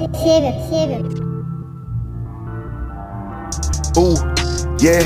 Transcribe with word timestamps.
Sieben, 0.00 0.54
sieben. 0.70 1.04
Ooh, 3.98 4.16
yeah, 4.78 5.04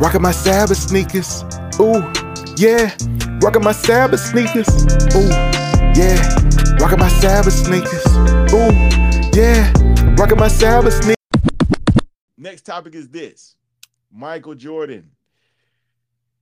rocking 0.00 0.22
my 0.22 0.32
Sabbath 0.32 0.78
sneakers. 0.78 1.44
Ooh, 1.78 2.00
yeah, 2.56 2.96
rocking 3.42 3.62
my 3.62 3.72
Sabbath 3.72 4.20
sneakers. 4.20 4.66
Ooh, 5.14 5.28
yeah, 5.94 6.16
rocking 6.80 6.98
my 6.98 7.10
Sabbath 7.20 7.52
sneakers. 7.52 8.06
Ooh, 8.54 8.72
yeah, 9.38 9.70
rocking 10.16 10.38
my 10.38 10.48
Sabbath 10.48 10.94
sneakers. 10.94 11.16
Next 12.38 12.62
topic 12.62 12.94
is 12.94 13.10
this 13.10 13.56
Michael 14.10 14.54
Jordan. 14.54 15.10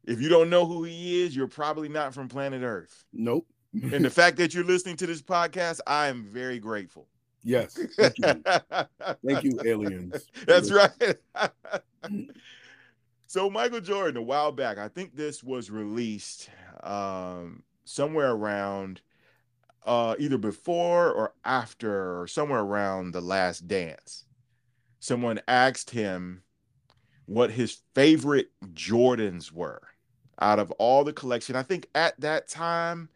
If 0.05 0.21
you 0.21 0.29
don't 0.29 0.51
know 0.51 0.67
who 0.67 0.85
he 0.85 1.25
is, 1.25 1.35
you're 1.35 1.49
probably 1.49 1.89
not 1.89 2.15
from 2.15 2.29
planet 2.29 2.63
Earth. 2.63 3.05
Nope. 3.13 3.49
And 3.73 4.05
the 4.05 4.11
fact 4.11 4.37
that 4.37 4.55
you're 4.55 4.63
listening 4.63 4.97
to 4.99 5.07
this 5.09 5.21
podcast, 5.21 5.81
I 5.85 6.07
am 6.07 6.23
very 6.23 6.61
grateful. 6.61 7.09
Yes. 7.43 7.79
Thank 7.97 8.19
you. 8.19 8.43
Thank 9.27 9.45
you, 9.45 9.61
aliens. 9.65 10.27
That's 10.47 10.71
right. 10.71 11.17
so 13.27 13.49
Michael 13.49 13.81
Jordan, 13.81 14.17
a 14.17 14.23
while 14.23 14.53
back, 14.53 14.79
I 14.79 14.89
think 14.89 15.15
this 15.15 15.43
was 15.43 15.71
released 15.71 16.51
um, 16.83 17.63
somewhere 17.85 18.33
around 18.33 19.01
uh, 19.87 20.17
either 20.19 20.39
before 20.39 21.11
or 21.13 21.33
after, 21.45 22.21
or 22.21 22.27
somewhere 22.27 22.61
around 22.61 23.13
the 23.13 23.21
Last 23.21 23.69
Dance. 23.69 24.25
Someone 25.01 25.41
asked 25.49 25.91
him 25.91 26.43
what 27.27 27.51
his 27.51 27.79
favorite 27.95 28.51
Jordans 28.73 29.53
were 29.53 29.83
out 30.41 30.59
of 30.59 30.71
all 30.73 31.05
the 31.05 31.13
collection. 31.13 31.57
I 31.57 31.63
think 31.63 31.89
at 31.95 32.19
that 32.21 32.49
time 32.49 33.09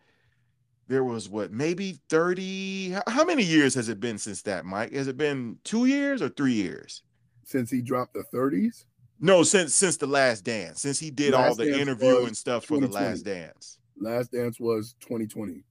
there 0.92 1.02
was 1.02 1.26
what 1.26 1.50
maybe 1.50 1.98
30 2.10 2.94
how 3.08 3.24
many 3.24 3.42
years 3.42 3.74
has 3.74 3.88
it 3.88 3.98
been 3.98 4.18
since 4.18 4.42
that 4.42 4.66
mike 4.66 4.92
has 4.92 5.08
it 5.08 5.16
been 5.16 5.56
two 5.64 5.86
years 5.86 6.20
or 6.20 6.28
three 6.28 6.52
years 6.52 7.02
Since 7.44 7.70
he 7.70 7.80
dropped 7.80 8.12
the 8.12 8.24
30s? 8.34 8.84
no 9.18 9.42
since 9.42 9.74
since 9.74 9.96
the 9.96 10.06
last 10.06 10.44
dance 10.44 10.82
since 10.82 10.98
he 10.98 11.10
did 11.10 11.32
all 11.32 11.54
the 11.54 11.80
interview 11.80 12.26
and 12.26 12.36
stuff 12.36 12.66
for 12.66 12.78
the 12.78 12.88
last 12.88 13.24
dance 13.24 13.78
Last 13.98 14.32
dance 14.32 14.58
was 14.60 14.94
2020. 15.00 15.64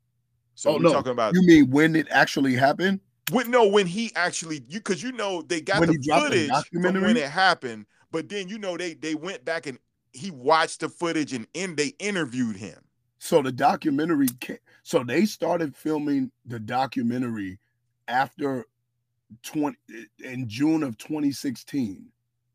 so 0.56 0.72
Oh, 0.72 0.74
we're 0.78 0.84
no. 0.84 0.92
talking 0.94 1.12
about 1.12 1.36
You 1.36 1.46
mean 1.46 1.70
when 1.70 1.96
it 1.96 2.08
actually 2.10 2.56
happened? 2.56 3.00
when 3.32 3.52
no 3.52 3.68
when 3.68 3.86
he 3.86 4.12
actually 4.16 4.64
you 4.68 4.80
because 4.80 5.04
you 5.04 5.12
know 5.12 5.44
they 5.44 5.62
got 5.62 5.80
When 5.82 5.90
the 5.90 5.94
he 6.02 6.08
dropped 6.08 6.32
the 6.32 6.48
footage 6.48 6.70
from 6.82 7.02
when 7.04 7.16
it 7.18 7.30
happened 7.30 7.86
but 8.12 8.28
then 8.28 8.48
you 8.48 8.58
know 8.58 8.76
they 8.76 8.96
they 8.96 9.14
went 9.14 9.46
back 9.46 9.68
and 9.68 9.78
he 10.14 10.32
watched 10.32 10.80
the 10.80 10.90
footage 10.90 11.32
and 11.32 11.46
in 11.54 11.76
they 11.76 11.90
interviewed 12.00 12.56
him 12.56 12.80
So 13.20 13.42
the 13.44 13.52
documentary 13.52 14.28
ca- 14.42 14.58
so 14.84 15.04
they 15.04 15.26
started 15.26 15.76
filming 15.76 16.32
the 16.46 16.60
documentary 16.60 17.60
after 18.08 18.66
20 19.44 19.78
in 20.24 20.48
June 20.48 20.84
of 20.84 20.98
2016. 20.98 22.06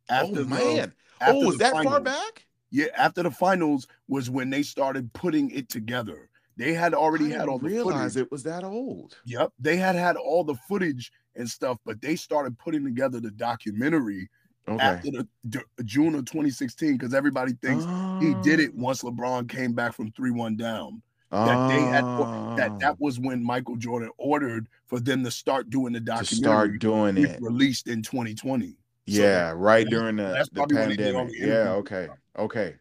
After 0.08 0.30
oh 0.30 0.34
the- 0.34 0.44
man 0.44 0.92
after 1.20 1.34
oh 1.34 1.46
was 1.46 1.58
that 1.58 1.72
far 1.72 2.00
back 2.00 2.46
Yeah, 2.70 2.86
after 2.96 3.22
the 3.22 3.30
finals 3.30 3.86
was 4.08 4.30
when 4.30 4.50
they 4.50 4.62
started 4.62 5.12
putting 5.12 5.50
it 5.50 5.68
together. 5.68 6.28
They 6.58 6.72
had 6.72 6.94
already 6.94 7.34
I 7.34 7.38
had 7.38 7.48
all 7.48 7.58
didn't 7.58 7.70
the 7.70 7.76
realize 7.76 8.14
footage. 8.14 8.26
it 8.26 8.30
was 8.30 8.42
that 8.44 8.64
old 8.64 9.16
Yep, 9.24 9.52
they 9.58 9.76
had 9.76 9.94
had 9.94 10.16
all 10.16 10.44
the 10.44 10.54
footage 10.68 11.12
and 11.34 11.48
stuff, 11.48 11.78
but 11.84 12.00
they 12.00 12.16
started 12.16 12.58
putting 12.58 12.84
together 12.84 13.20
the 13.20 13.30
documentary 13.30 14.28
okay 14.68 14.84
after 14.84 15.10
the, 15.10 15.28
the 15.44 15.84
June 15.84 16.14
of 16.14 16.24
2016 16.24 16.96
because 16.96 17.14
everybody 17.14 17.52
thinks 17.62 17.84
he 18.24 18.34
did 18.42 18.60
it 18.60 18.70
oh. 18.74 18.82
once 18.82 19.02
LeBron 19.02 19.48
came 19.48 19.72
back 19.72 19.92
from 19.92 20.10
3-1 20.12 20.56
down. 20.56 21.02
That 21.30 21.68
they 21.68 21.80
had 21.80 22.04
that 22.04 22.70
Ah. 22.70 22.76
that 22.78 23.00
was 23.00 23.18
when 23.18 23.42
Michael 23.42 23.76
Jordan 23.76 24.10
ordered 24.16 24.68
for 24.86 25.00
them 25.00 25.24
to 25.24 25.30
start 25.30 25.70
doing 25.70 25.92
the 25.92 25.98
to 26.00 26.04
documentary 26.04 26.36
start 26.38 26.78
doing 26.78 27.18
it. 27.18 27.40
released 27.42 27.88
in 27.88 28.02
2020. 28.02 28.68
So 28.68 28.76
Yeah, 29.06 29.52
right 29.56 29.84
that's- 29.84 29.90
during 29.90 30.16
the, 30.16 30.22
that's 30.24 30.48
the 30.50 30.54
probably 30.54 30.76
when 30.76 30.88
they 30.90 30.96
did 30.96 31.14
all 31.14 31.24
pandemic. 31.26 31.40
the 31.42 31.46
Yeah, 31.48 31.72
okay. 31.72 32.08
Okay. 32.38 32.74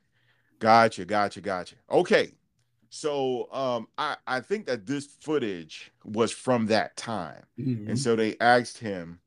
Gotcha, 0.60 1.06
gotcha, 1.06 1.42
gotcha. 1.42 1.76
Okay. 1.90 2.34
So 2.90 3.52
um 3.52 3.88
I 3.98 4.16
I 4.28 4.40
think 4.42 4.68
that 4.68 4.86
this 4.86 5.06
footage 5.06 5.92
was 6.04 6.32
from 6.32 6.68
that 6.68 6.96
time. 6.96 7.44
Mhm. 7.60 7.90
And 7.90 8.00
so 8.00 8.16
they 8.16 8.38
asked 8.40 8.78
him 8.78 9.20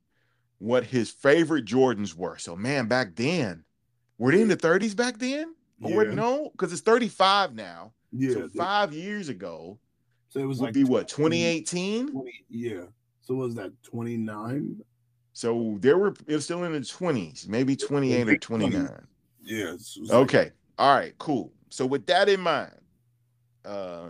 what 0.58 0.84
his 0.84 1.10
favorite 1.10 1.64
Jordans 1.66 2.14
were. 2.14 2.38
So 2.38 2.56
man, 2.56 2.86
back 2.86 3.14
then, 3.16 3.64
were 4.16 4.32
they 4.32 4.40
in 4.40 4.48
the 4.48 4.56
30s 4.56 4.94
back 4.96 5.18
then? 5.18 5.54
Or 5.82 5.94
what- 5.94 6.08
Yeah. 6.08 6.14
no, 6.14 6.50
because 6.52 6.72
it's 6.72 6.82
35 6.82 7.54
now. 7.54 7.92
Yeah, 8.12 8.32
so 8.32 8.48
five 8.48 8.92
years 8.94 9.28
ago 9.28 9.78
so 10.28 10.40
it 10.40 10.44
was 10.46 10.58
would 10.60 10.66
like 10.66 10.74
be 10.74 10.84
what 10.84 11.08
2018? 11.08 12.10
20 12.12 12.44
yeah. 12.48 12.82
So 13.20 13.34
was 13.34 13.54
that 13.56 13.72
29? 13.82 14.80
So 15.32 15.76
there 15.80 15.98
were 15.98 16.14
it 16.26 16.34
was 16.34 16.44
still 16.44 16.64
in 16.64 16.72
the 16.72 16.80
20s, 16.80 17.46
maybe 17.48 17.76
28 17.76 18.22
or 18.22 18.24
late 18.26 18.40
29. 18.40 19.06
Yeah. 19.42 19.72
was 19.72 19.98
like- 20.00 20.12
Okay. 20.22 20.50
All 20.78 20.94
right, 20.96 21.16
cool. 21.18 21.52
So 21.70 21.86
with 21.86 22.06
that 22.06 22.28
in 22.28 22.40
mind, 22.40 22.72
uh 23.64 24.08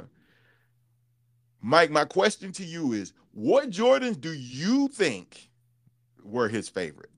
Mike, 1.61 1.91
my 1.91 2.05
question 2.05 2.53
to 2.53 2.65
you 2.65 2.93
is 2.93 3.13
what 3.33 3.71
Jordans 3.71 4.21
do 4.21 4.33
you 4.33 4.89
think 4.89 5.51
were 6.23 6.49
his 6.49 6.69
favorite? 6.69 7.11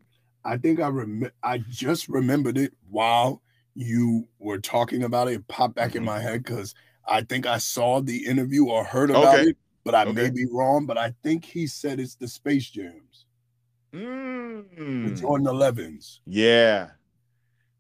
I 0.45 0.57
think 0.57 0.81
I 0.81 0.89
rem- 0.89 1.31
I 1.43 1.59
just 1.69 2.09
remembered 2.09 2.57
it 2.57 2.73
while 2.89 3.43
you 3.81 4.29
were 4.39 4.59
talking 4.59 5.03
about 5.05 5.29
it. 5.29 5.35
It 5.35 5.49
popped 5.49 5.75
back 5.75 5.95
in 5.95 6.03
Mhm. 6.03 6.07
my 6.07 6.21
head 6.21 6.43
because 6.45 6.75
I 7.09 7.23
think 7.23 7.47
I 7.47 7.59
saw 7.59 8.01
the 8.01 8.27
interview 8.27 8.67
or 8.67 8.85
heard 8.85 9.11
about 9.11 9.39
Okay. 9.39 9.51
it, 9.51 9.57
but 9.85 9.95
I 9.95 10.05
may 10.13 10.31
be 10.31 10.47
wrong. 10.51 10.87
But 10.87 10.99
I 10.99 11.15
think 11.23 11.45
he 11.45 11.67
said 11.67 11.99
it's 11.99 12.15
the 12.15 12.29
Space 12.29 12.69
Jams, 12.71 13.27
the 13.93 13.99
Mm. 13.99 15.21
Jordan 15.21 15.47
11s. 15.47 16.21
Yeah. 16.27 16.91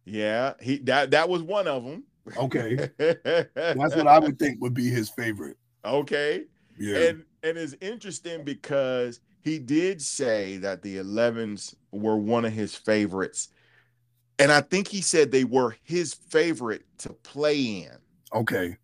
Yeah, 0.07 0.55
he 0.61 0.79
that 0.79 1.11
that 1.13 1.29
was 1.29 1.43
one 1.43 1.69
of 1.69 1.85
them. 1.85 2.05
Okay. 2.37 2.75
That's 2.99 3.95
what 3.95 4.07
I 4.07 4.19
would 4.19 4.39
think 4.39 4.61
would 4.61 4.75
be 4.75 4.89
his 4.89 5.11
favorite. 5.11 5.57
Okay. 5.85 6.47
Yeah. 6.79 6.97
And 6.99 7.25
and 7.43 7.59
it's 7.59 7.75
interesting 7.81 8.43
because 8.45 9.21
he 9.43 9.59
did 9.59 10.03
say 10.03 10.57
that 10.59 10.83
the 10.83 10.97
11s 10.97 11.75
were 11.93 12.17
one 12.17 12.45
of 12.45 12.53
his 12.53 12.75
favorites. 12.75 13.49
And 14.41 14.51
I 14.51 14.63
think 14.63 14.89
he 14.89 15.03
said 15.03 15.31
they 15.31 15.45
were 15.45 15.77
his 15.85 16.15
favorite 16.15 16.85
to 16.99 17.11
play 17.11 17.61
in, 17.61 17.91
okay. 18.33 18.77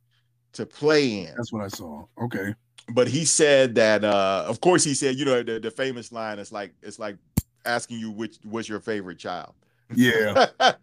to 0.53 0.67
play 0.67 1.21
in. 1.21 1.35
That's 1.35 1.53
what 1.53 1.65
I 1.65 1.69
saw. 1.69 2.05
Okay. 2.23 2.55
But 2.91 3.09
he 3.09 3.25
said 3.25 3.75
that 3.77 4.05
uh 4.05 4.45
of 4.47 4.61
course 4.61 4.85
he 4.85 4.95
said, 4.95 5.17
you 5.17 5.25
know, 5.25 5.43
the, 5.43 5.59
the 5.59 5.71
famous 5.71 6.13
line 6.13 6.39
is 6.39 6.53
like 6.53 6.73
it's 6.83 6.99
like 6.99 7.17
asking 7.65 7.99
you 7.99 8.11
which 8.11 8.39
was 8.45 8.69
your 8.69 8.81
favorite 8.81 9.19
child. 9.19 9.55
Yeah. 9.95 10.47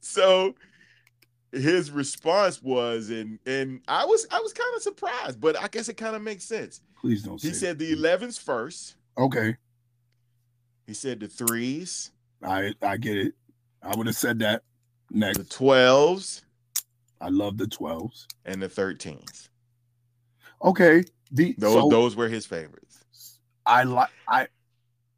so 0.00 0.54
his 1.52 1.90
response 1.90 2.62
was 2.62 3.10
and 3.10 3.38
and 3.46 3.80
I 3.86 4.04
was 4.04 4.26
I 4.30 4.40
was 4.40 4.52
kind 4.52 4.74
of 4.74 4.82
surprised, 4.82 5.40
but 5.40 5.58
I 5.58 5.68
guess 5.68 5.88
it 5.88 5.96
kind 5.96 6.16
of 6.16 6.22
makes 6.22 6.44
sense. 6.44 6.80
Please 7.00 7.22
don't 7.22 7.40
say 7.40 7.48
He 7.48 7.54
said 7.54 7.78
that. 7.78 7.84
the 7.84 7.96
11s 7.96 8.40
first. 8.40 8.96
Okay. 9.16 9.56
He 10.86 10.94
said 10.94 11.20
the 11.20 11.28
threes, 11.28 12.10
I 12.42 12.74
I 12.82 12.96
get 12.96 13.16
it. 13.16 13.34
I 13.82 13.94
would 13.96 14.06
have 14.06 14.16
said 14.16 14.38
that 14.40 14.62
next. 15.10 15.38
the 15.38 15.44
12s, 15.44 16.42
I 17.20 17.28
love 17.28 17.56
the 17.58 17.66
12s. 17.66 18.26
and 18.44 18.62
the 18.62 18.68
13s. 18.68 19.48
Okay. 20.62 21.04
The 21.30 21.54
Those 21.58 21.74
so 21.74 21.88
those 21.88 22.16
were 22.16 22.28
his 22.28 22.46
favorites. 22.46 23.04
I 23.64 23.84
like 23.84 24.10
I 24.28 24.48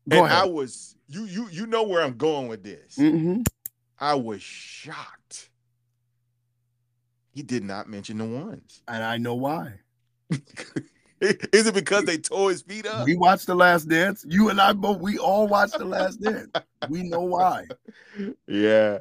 go 0.09 0.25
and 0.25 0.33
I 0.33 0.45
was 0.45 0.97
you 1.09 1.25
you 1.25 1.49
you 1.51 1.67
know 1.67 1.83
where 1.83 2.03
I'm 2.03 2.17
going 2.17 2.49
with 2.49 2.63
this. 2.63 2.97
hmm 2.97 3.43
I 3.99 4.15
was 4.15 4.43
shocked. 4.43 5.51
He 7.31 7.43
did 7.43 7.65
not 7.65 7.89
mention 7.89 8.19
the 8.19 8.25
ones. 8.25 8.83
And 8.87 9.03
I 9.03 9.17
know 9.19 9.35
why. 9.35 9.81
Is 11.53 11.67
it 11.67 11.75
because 11.75 12.05
they 12.05 12.19
tore 12.19 12.51
his 12.51 12.63
feet 12.63 12.87
up? 12.87 13.07
We 13.07 13.17
watched 13.17 13.47
The 13.47 13.55
Last 13.55 13.89
Dance. 13.89 14.25
You 14.29 14.51
and 14.51 14.61
I 14.61 14.73
both, 14.73 15.01
we 15.01 15.19
all 15.19 15.47
watched 15.49 15.79
The 15.79 15.85
Last 15.85 16.21
Dance. 16.21 16.51
We 16.89 17.03
know 17.03 17.21
why. 17.23 17.67
Yeah. 18.47 18.99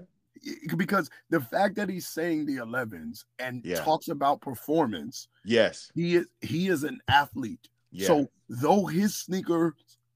Because 0.76 1.10
the 1.30 1.40
fact 1.40 1.76
that 1.76 1.88
he's 1.90 2.08
saying 2.08 2.46
the 2.46 2.58
11s 2.58 3.24
and 3.40 3.64
Yeah. 3.64 3.76
talks 3.82 4.08
about 4.10 4.42
performance, 4.42 5.28
Yes. 5.46 5.90
he 5.96 6.16
is 6.16 6.26
he 6.42 6.68
is 6.68 6.84
an 6.84 7.00
athlete. 7.08 7.70
Yeah. 7.92 8.08
So 8.08 8.28
though 8.50 8.86
his 8.86 9.16
sneakers 9.16 9.74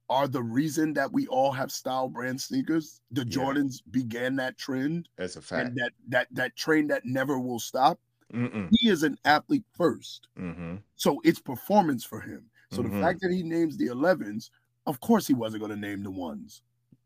are 0.09 0.27
the 0.27 0.41
reason 0.43 0.93
that 0.93 1.11
we 1.11 1.27
all 1.27 1.51
have 1.51 1.71
style 1.71 2.09
brand 2.09 2.41
sneakers, 2.41 3.01
the 3.11 3.21
Yeah. 3.25 3.37
Jordans 3.37 3.81
began 3.91 4.35
that 4.37 4.57
trend 4.57 5.07
that's 5.17 5.35
a 5.37 5.41
fact. 5.41 5.67
and 5.69 5.77
that 5.77 5.91
that 6.09 6.27
that 6.31 6.55
train 6.57 6.87
that 6.87 7.05
never 7.05 7.39
will 7.39 7.59
stop. 7.59 7.99
Mm-mm. 8.33 8.69
He 8.71 8.89
is 8.89 9.03
an 9.03 9.17
athlete 9.25 9.63
first. 9.75 10.27
Mm-hmm. 10.37 10.75
So 10.95 11.21
it's 11.23 11.39
performance 11.39 12.03
for 12.03 12.19
him. 12.21 12.43
So 12.71 12.83
Mhm. 12.83 12.91
the 12.91 13.01
fact 13.01 13.21
that 13.21 13.31
he 13.31 13.43
names 13.43 13.77
the 13.77 13.87
11s, 13.87 14.49
of 14.85 14.99
course 14.99 15.25
he 15.27 15.33
wasn't 15.33 15.61
going 15.61 15.71
to 15.71 15.87
name 15.87 16.03
the 16.03 16.11
ones. 16.11 16.61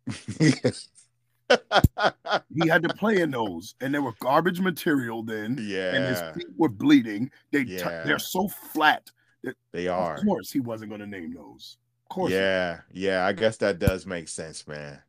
He 2.56 2.68
had 2.70 2.82
to 2.84 2.94
play 2.94 3.20
in 3.22 3.32
those, 3.32 3.76
and 3.82 3.94
they 3.94 4.00
were 4.00 4.14
garbage 4.20 4.62
material 4.62 5.22
then. 5.24 5.58
Yeah, 5.62 5.94
and 5.96 6.06
his 6.06 6.22
feet 6.34 6.48
were 6.58 6.70
bleeding. 6.70 7.30
They 7.52 7.66
t- 7.66 7.78
they're 7.78 8.20
so 8.20 8.48
flat. 8.48 9.12
they 9.74 9.88
are. 9.88 10.16
Of 10.16 10.24
course, 10.24 10.52
he 10.52 10.60
wasn't 10.62 10.92
going 10.92 11.02
to 11.02 11.08
name 11.08 11.34
those. 11.34 11.78
Of 12.06 12.10
course. 12.16 12.32
Yeah, 12.32 12.82
yeah. 12.92 13.26
I 13.26 13.34
guess 13.34 13.58
that 13.58 13.80
does 13.80 14.06
make 14.06 14.30
sense, 14.30 14.66
man. 14.68 15.02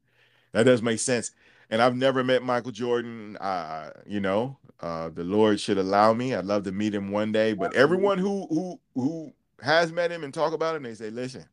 That 0.53 0.65
does 0.65 0.83
make 0.83 0.99
sense. 0.99 1.31
And 1.71 1.81
I've 1.81 1.97
never 1.97 2.23
met 2.23 2.43
Michael 2.43 2.73
Jordan. 2.73 3.37
Uh, 3.39 3.91
you 4.07 4.21
know, 4.21 4.59
uh, 4.81 5.09
the 5.11 5.25
Lord 5.25 5.61
should 5.61 5.79
allow 5.79 6.13
me. 6.13 6.35
I'd 6.35 6.45
love 6.45 6.65
to 6.65 6.73
meet 6.73 6.95
him 6.95 7.11
one 7.11 7.33
day. 7.33 7.53
But 7.55 7.75
everyone 7.75 8.19
who 8.19 8.47
who 8.49 8.81
who 8.95 9.33
has 9.63 9.93
met 9.93 10.11
him 10.11 10.25
and 10.25 10.35
talk 10.35 10.53
about 10.53 10.77
him, 10.77 10.83
they 10.83 10.95
say, 10.95 11.11
listen, 11.11 11.45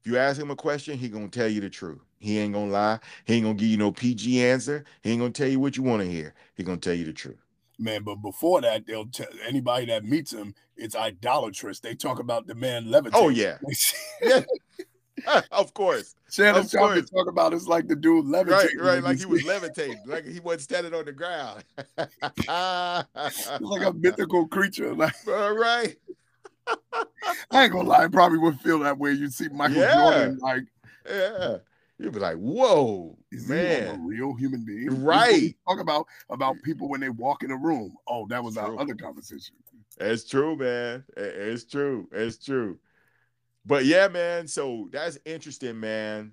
if 0.00 0.06
you 0.06 0.18
ask 0.18 0.40
him 0.40 0.50
a 0.50 0.56
question, 0.56 0.98
he 0.98 1.08
gonna 1.08 1.28
tell 1.28 1.48
you 1.48 1.60
the 1.60 1.70
truth. 1.70 2.00
He 2.18 2.38
ain't 2.38 2.52
gonna 2.52 2.70
lie. 2.70 2.98
He 3.24 3.34
ain't 3.34 3.44
gonna 3.44 3.54
give 3.54 3.68
you 3.68 3.76
no 3.76 3.92
PG 3.92 4.44
answer. 4.44 4.84
He 5.02 5.12
ain't 5.12 5.20
gonna 5.20 5.32
tell 5.32 5.48
you 5.48 5.60
what 5.60 5.76
you 5.76 5.82
want 5.82 6.02
to 6.02 6.10
hear. 6.10 6.34
He 6.54 6.62
gonna 6.62 6.78
tell 6.78 6.94
you 6.94 7.04
the 7.04 7.12
truth. 7.12 7.38
Man, 7.78 8.02
but 8.02 8.16
before 8.16 8.60
that, 8.62 8.86
they'll 8.86 9.06
tell 9.06 9.28
anybody 9.46 9.86
that 9.86 10.04
meets 10.04 10.32
him, 10.32 10.54
it's 10.76 10.96
idolatrous. 10.96 11.78
They 11.78 11.94
talk 11.94 12.18
about 12.18 12.48
the 12.48 12.56
man 12.56 12.90
levitating. 12.90 13.24
Oh 13.24 13.28
yeah, 13.28 13.58
yeah. 14.22 14.42
of 15.52 15.74
course. 15.74 16.14
Shannon 16.30 16.66
Sharpe 16.68 16.92
course. 16.94 17.10
talk 17.10 17.26
about 17.28 17.54
it's 17.54 17.66
like 17.66 17.88
the 17.88 17.96
dude 17.96 18.26
levitating. 18.26 18.78
right. 18.78 18.94
when 18.96 19.04
Like 19.04 19.18
he 19.18 19.24
was 19.26 19.44
levitating, 19.46 20.00
like 20.06 20.26
he 20.26 20.40
wasn't 20.40 20.62
standing 20.62 20.94
on 20.94 21.04
the 21.06 21.12
ground. 21.12 21.64
Like 23.60 23.82
a 23.86 23.92
mythical 23.94 24.46
creature. 24.48 24.94
Like 24.94 25.14
All 25.28 25.56
right. 25.56 25.96
I 27.50 27.64
ain't 27.64 27.72
gonna 27.72 27.88
lie, 27.88 28.04
I 28.04 28.08
probably 28.08 28.38
would 28.38 28.60
feel 28.60 28.78
that 28.80 28.98
way. 28.98 29.12
You'd 29.12 29.32
see 29.32 29.48
Michael 29.48 29.76
Yeah. 29.78 29.94
Jordan, 29.94 30.38
like 30.38 30.64
Yeah. 31.08 31.56
You'd 32.00 32.12
be 32.12 32.20
like, 32.20 32.36
whoa, 32.36 33.16
is 33.32 33.48
he 33.48 33.54
a 33.54 33.56
man. 33.56 34.06
real 34.06 34.32
human 34.34 34.64
being? 34.64 34.84
This 34.84 34.94
is 34.94 35.00
what 35.00 35.16
we 35.28 35.32
Right. 35.34 35.56
Talk 35.68 35.80
about 35.80 36.06
about 36.30 36.56
people 36.62 36.88
when 36.88 37.00
they 37.00 37.08
walk 37.08 37.42
in 37.42 37.50
a 37.50 37.56
room. 37.56 37.96
Oh, 38.06 38.26
that 38.28 38.42
was 38.44 38.56
our 38.56 38.78
other 38.78 38.94
conversation. 38.94 39.56
It's 40.00 40.24
true, 40.28 40.54
man. 40.56 41.02
It's 41.16 41.64
true. 41.64 42.06
It's 42.12 42.36
true. 42.44 42.78
But 43.68 43.84
yeah, 43.84 44.08
man. 44.08 44.48
So 44.48 44.88
that's 44.90 45.18
interesting, 45.26 45.78
man. 45.78 46.32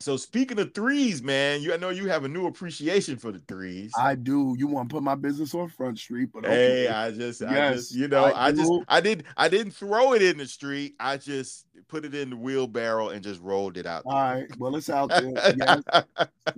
So 0.00 0.18
speaking 0.18 0.58
of 0.58 0.74
threes, 0.74 1.22
man, 1.22 1.62
you 1.62 1.72
I 1.72 1.78
know 1.78 1.88
you 1.88 2.08
have 2.08 2.24
a 2.24 2.28
new 2.28 2.46
appreciation 2.46 3.16
for 3.16 3.32
the 3.32 3.40
threes. 3.48 3.92
I 3.98 4.14
do. 4.14 4.54
You 4.58 4.66
want 4.66 4.90
to 4.90 4.94
put 4.94 5.02
my 5.02 5.14
business 5.14 5.54
on 5.54 5.68
Front 5.68 5.98
Street, 5.98 6.28
but 6.34 6.44
Hey. 6.44 6.86
I 6.86 7.10
just, 7.12 7.42
I 7.42 7.52
Yes, 7.54 7.74
just, 7.76 7.94
you 7.94 8.06
know, 8.06 8.24
I 8.26 8.48
I, 8.48 8.52
just. 8.52 8.70
I 8.88 9.00
did, 9.00 9.24
I 9.38 9.48
didn't 9.48 9.72
throw 9.72 10.12
it 10.12 10.20
in 10.20 10.36
the 10.36 10.46
street. 10.46 10.96
I 11.00 11.16
just 11.16 11.64
put 11.88 12.04
it 12.04 12.14
in 12.14 12.30
the 12.30 12.36
wheelbarrow 12.36 13.08
and 13.08 13.22
just 13.22 13.40
rolled 13.40 13.78
it 13.78 13.86
out. 13.86 14.02
All 14.04 14.12
right. 14.12 14.46
Well, 14.58 14.76
it's 14.76 14.90
out 14.90 15.08
there. 15.08 15.32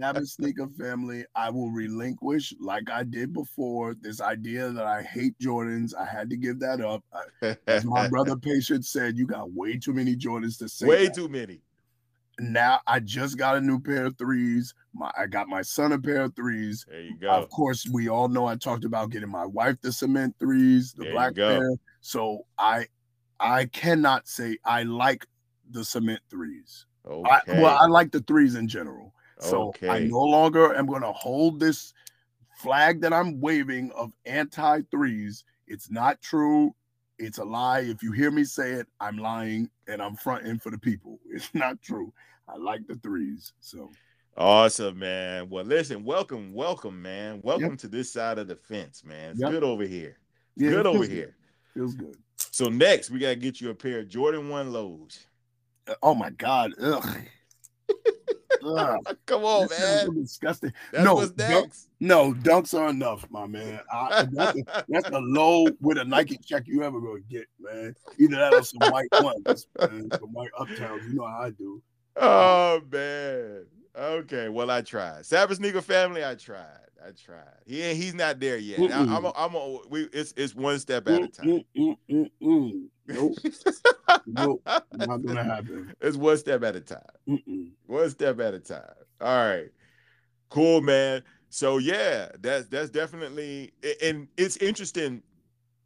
Yes, 0.00 0.34
Sneaker 0.34 0.68
family, 0.78 1.24
I 1.34 1.50
will 1.50 1.70
relinquish, 1.70 2.54
like 2.60 2.90
I 2.90 3.02
did 3.04 3.32
before, 3.32 3.94
this 4.00 4.20
idea 4.20 4.70
that 4.70 4.84
I 4.84 5.02
hate 5.02 5.38
Jordans. 5.38 5.92
I 5.94 6.04
had 6.04 6.28
to 6.30 6.36
give 6.36 6.60
that 6.60 6.80
up. 6.80 7.04
I- 7.42 7.56
As 7.66 7.84
my 7.84 8.08
brother 8.08 8.36
Patience 8.42 8.90
said, 8.90 9.16
you 9.16 9.26
got 9.26 9.52
way 9.52 9.78
too 9.78 9.92
many 9.92 10.14
Jordans 10.16 10.58
to 10.58 10.68
say. 10.68 10.86
way 10.86 11.04
that. 11.06 11.14
too 11.14 11.28
many. 11.28 11.62
Now 12.38 12.80
I 12.86 13.00
just 13.00 13.36
got 13.36 13.56
a 13.56 13.60
new 13.60 13.80
pair 13.80 14.06
of 14.06 14.16
threes. 14.16 14.74
My 14.94 15.10
I 15.18 15.26
got 15.26 15.48
my 15.48 15.62
son 15.62 15.92
a 15.92 15.98
pair 15.98 16.22
of 16.22 16.36
threes. 16.36 16.84
There 16.88 17.00
you 17.00 17.16
go. 17.16 17.30
Of 17.30 17.50
course, 17.50 17.88
we 17.88 18.08
all 18.08 18.28
know 18.28 18.46
I 18.46 18.56
talked 18.56 18.84
about 18.84 19.10
getting 19.10 19.30
my 19.30 19.46
wife 19.46 19.76
the 19.80 19.92
cement 19.92 20.36
threes, 20.38 20.92
the 20.92 21.04
There 21.04 21.12
black 21.12 21.34
pair. 21.34 21.76
So 22.00 22.46
I 22.58 22.86
I 23.40 23.66
cannot 23.66 24.28
say 24.28 24.58
I 24.64 24.84
like 24.84 25.26
the 25.70 25.84
cement 25.84 26.20
threes. 26.30 26.86
Okay. 27.06 27.52
I, 27.52 27.62
well, 27.62 27.78
I 27.80 27.86
like 27.86 28.12
the 28.12 28.20
threes 28.20 28.54
in 28.54 28.68
general. 28.68 29.14
So 29.40 29.72
I 29.88 30.00
no 30.00 30.20
longer 30.20 30.74
am 30.74 30.86
going 30.86 31.02
to 31.02 31.12
hold 31.12 31.60
this 31.60 31.94
flag 32.56 33.00
that 33.02 33.12
I'm 33.12 33.40
waving 33.40 33.92
of 33.92 34.12
anti 34.26 34.82
threes. 34.90 35.44
It's 35.66 35.90
not 35.90 36.20
true. 36.20 36.74
It's 37.18 37.38
a 37.38 37.44
lie. 37.44 37.80
If 37.80 38.02
you 38.02 38.12
hear 38.12 38.30
me 38.30 38.44
say 38.44 38.72
it, 38.72 38.86
I'm 39.00 39.18
lying 39.18 39.68
and 39.88 40.00
I'm 40.00 40.14
fronting 40.14 40.58
for 40.58 40.70
the 40.70 40.78
people. 40.78 41.18
It's 41.30 41.52
not 41.54 41.80
true. 41.82 42.12
I 42.48 42.56
like 42.56 42.86
the 42.86 42.94
threes. 42.96 43.52
So 43.60 43.90
Awesome, 44.36 45.00
man. 45.00 45.48
Well, 45.50 45.64
listen, 45.64 46.04
welcome, 46.04 46.52
welcome, 46.54 47.02
man. 47.02 47.40
Welcome 47.42 47.76
to 47.78 47.88
this 47.88 48.12
side 48.12 48.38
of 48.38 48.46
the 48.46 48.54
fence, 48.54 49.04
man. 49.04 49.32
It's 49.32 49.40
Yep. 49.40 49.50
good 49.50 49.64
over 49.64 49.82
here. 49.84 50.18
Yeah, 50.56 50.70
good 50.70 50.86
over 50.86 50.98
feels 50.98 51.08
here. 51.08 51.36
Feels 51.74 51.94
good. 51.94 52.16
So 52.52 52.68
next, 52.68 53.10
we 53.10 53.18
gotta 53.18 53.34
get 53.34 53.60
you 53.60 53.70
a 53.70 53.74
pair 53.74 53.98
of 54.00 54.08
Jordan 54.08 54.48
One 54.48 54.72
lows. 54.72 55.26
Uh, 55.88 55.94
Oh 56.02 56.14
my 56.14 56.30
God. 56.30 56.72
Ugh. 56.80 57.18
Come 59.26 59.44
on, 59.44 59.68
so 59.68 60.06
man. 60.06 60.22
disgusting. 60.22 60.72
That's 60.92 61.04
no, 61.04 61.14
what's 61.14 61.30
dunk- 61.32 61.72
No, 62.00 62.32
dunks 62.32 62.78
are 62.78 62.88
enough, 62.88 63.26
my 63.30 63.46
man. 63.46 63.80
I, 63.92 64.26
that's, 64.32 64.52
the, 64.54 64.84
that's 64.88 65.10
the 65.10 65.20
low 65.20 65.66
with 65.80 65.98
a 65.98 66.04
Nike 66.04 66.38
check 66.38 66.64
you 66.66 66.82
ever 66.82 67.00
gonna 67.00 67.20
get, 67.28 67.46
man. 67.60 67.94
Either 68.18 68.36
that 68.36 68.54
or 68.54 68.62
some 68.62 68.90
white 68.90 69.08
ones, 69.12 69.66
man. 69.78 70.08
Some 70.12 70.32
white 70.32 70.50
uptowns. 70.58 71.08
You 71.08 71.14
know 71.14 71.26
how 71.26 71.42
I 71.42 71.50
do. 71.50 71.82
oh 72.16 72.80
man. 72.90 73.66
Okay, 73.96 74.48
well 74.48 74.70
I 74.70 74.82
tried. 74.82 75.26
Sabbath 75.26 75.56
sneaker 75.56 75.82
family, 75.82 76.24
I 76.24 76.34
tried. 76.34 76.87
I 77.06 77.10
tried. 77.12 77.44
He 77.66 77.94
he's 77.94 78.14
not 78.14 78.40
there 78.40 78.58
yet. 78.58 78.78
I, 78.80 78.82
Mm-mm. 78.82 79.16
am 79.16 79.24
a, 79.24 79.32
I'm 79.36 79.54
a, 79.54 79.78
we, 79.88 80.08
it's 80.12 80.34
it's 80.36 80.54
one 80.54 80.78
step 80.78 81.08
at 81.08 81.22
a 81.22 81.28
time. 81.28 81.46
Mm, 81.46 81.64
mm, 81.76 81.96
mm, 82.10 82.30
mm. 82.42 82.88
Nope, 83.06 83.38
nope, 84.26 84.62
not 84.92 85.22
gonna 85.24 85.44
happen. 85.44 85.92
it's 86.00 86.16
one 86.16 86.36
step 86.36 86.62
at 86.64 86.76
a 86.76 86.80
time. 86.80 87.00
Mm-mm. 87.28 87.70
One 87.86 88.10
step 88.10 88.40
at 88.40 88.54
a 88.54 88.60
time. 88.60 88.82
All 89.20 89.46
right. 89.46 89.70
Cool, 90.50 90.80
man. 90.80 91.22
So 91.50 91.78
yeah, 91.78 92.28
that's 92.40 92.66
that's 92.68 92.90
definitely 92.90 93.72
and 94.02 94.28
it's 94.36 94.56
interesting. 94.58 95.22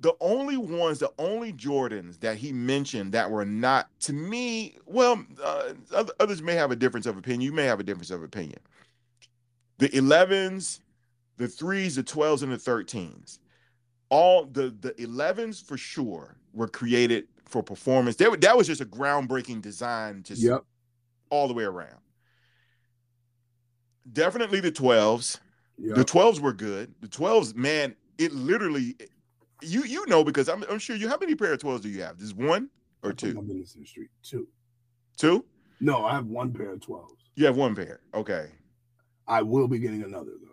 The 0.00 0.14
only 0.20 0.56
ones, 0.56 0.98
the 0.98 1.12
only 1.16 1.52
Jordans 1.52 2.18
that 2.20 2.36
he 2.36 2.52
mentioned 2.52 3.12
that 3.12 3.30
were 3.30 3.44
not 3.44 3.88
to 4.00 4.12
me, 4.12 4.76
well, 4.84 5.24
uh, 5.40 5.74
others 6.18 6.42
may 6.42 6.54
have 6.54 6.72
a 6.72 6.76
difference 6.76 7.06
of 7.06 7.16
opinion. 7.16 7.42
You 7.42 7.52
may 7.52 7.66
have 7.66 7.78
a 7.78 7.84
difference 7.84 8.10
of 8.10 8.20
opinion. 8.24 8.58
The 9.78 9.88
11s, 9.90 10.80
the 11.42 11.48
3s, 11.48 11.96
the 11.96 12.02
12s, 12.04 12.42
and 12.42 12.52
the 12.52 12.56
13s. 12.56 13.38
All 14.08 14.44
the 14.44 14.70
the 14.80 14.92
11s 14.92 15.64
for 15.64 15.76
sure 15.76 16.36
were 16.52 16.68
created 16.68 17.28
for 17.46 17.62
performance. 17.62 18.16
They, 18.16 18.26
that 18.36 18.56
was 18.56 18.66
just 18.66 18.80
a 18.80 18.86
groundbreaking 18.86 19.62
design 19.62 20.22
just 20.22 20.42
Yep. 20.42 20.64
all 21.30 21.48
the 21.48 21.54
way 21.54 21.64
around. 21.64 21.96
Definitely 24.12 24.60
the 24.60 24.72
12s. 24.72 25.40
Yep. 25.78 25.96
The 25.96 26.04
12s 26.04 26.40
were 26.40 26.52
good. 26.52 26.94
The 27.00 27.08
12s, 27.08 27.54
man, 27.54 27.96
it 28.18 28.32
literally 28.32 28.96
you 29.62 29.84
you 29.84 30.04
know 30.06 30.22
because 30.24 30.48
I'm 30.48 30.62
I'm 30.68 30.78
sure 30.78 30.96
you 30.96 31.08
how 31.08 31.16
many 31.18 31.34
pair 31.34 31.52
of 31.52 31.60
12s 31.60 31.82
do 31.82 31.88
you 31.88 32.02
have? 32.02 32.18
Just 32.18 32.36
one 32.36 32.68
or 33.02 33.10
I 33.10 33.14
two? 33.14 33.34
business 33.42 33.74
in. 33.96 34.08
Two. 34.22 34.46
Two? 35.16 35.44
No, 35.80 36.04
I 36.04 36.14
have 36.14 36.26
one 36.26 36.52
pair 36.52 36.72
of 36.72 36.80
twelves. 36.80 37.14
You 37.34 37.46
have 37.46 37.56
one 37.56 37.74
pair. 37.74 38.00
Okay. 38.14 38.48
I 39.26 39.42
will 39.42 39.68
be 39.68 39.78
getting 39.78 40.02
another 40.02 40.32
though. 40.42 40.51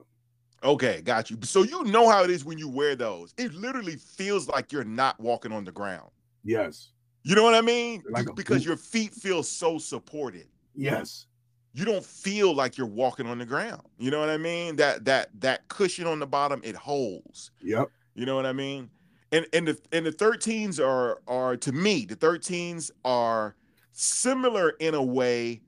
Okay, 0.64 1.02
got 1.02 1.30
you. 1.30 1.38
So 1.44 1.64
you 1.64 1.84
know 1.86 2.10
how 2.10 2.24
it 2.24 2.30
is 2.30 2.44
when 2.44 2.58
you 2.58 2.68
wear 2.70 2.96
those. 2.96 3.34
It 3.38 3.54
literally 3.54 3.96
feels 3.96 4.48
like 4.48 4.72
you're 4.72 4.84
not 4.84 5.20
walking 5.20 5.52
on 5.52 5.64
the 5.64 5.72
ground. 5.72 6.10
Yes. 6.44 6.92
You 7.24 7.36
know 7.36 7.44
what 7.44 7.56
I 7.56 7.62
mean? 7.62 8.04
Like 8.10 8.28
because 8.36 8.66
your 8.66 8.78
feet 8.78 9.14
feel 9.14 9.44
so 9.44 9.78
supported. 9.78 10.48
Yes. 10.76 11.28
you 11.74 11.86
don't 11.86 12.06
feel 12.06 12.54
like 12.56 12.78
you're 12.78 12.88
walking 12.88 13.28
on 13.28 13.38
the 13.38 13.46
ground. 13.46 13.84
You 13.98 14.12
know 14.12 14.20
what 14.20 14.30
I 14.30 14.38
mean? 14.38 14.76
That 14.78 15.06
that 15.06 15.30
that 15.42 15.68
cushion 15.70 16.08
on 16.08 16.20
the 16.20 16.28
bottom 16.28 16.62
it 16.64 16.76
holds. 16.76 17.52
Yep. 17.62 17.90
You 18.16 18.26
know 18.26 18.36
what 18.36 18.46
I 18.46 18.54
mean? 18.54 18.90
And 19.32 19.46
and 19.54 19.68
the 19.68 19.80
and 19.92 20.06
the 20.06 20.12
13s 20.12 20.80
are 20.84 21.22
are 21.28 21.56
to 21.58 21.72
me, 21.72 22.06
the 22.06 22.16
13s 22.16 22.92
are 23.06 23.56
similar 23.92 24.72
in 24.80 24.96
a 24.96 25.04
way. 25.04 25.62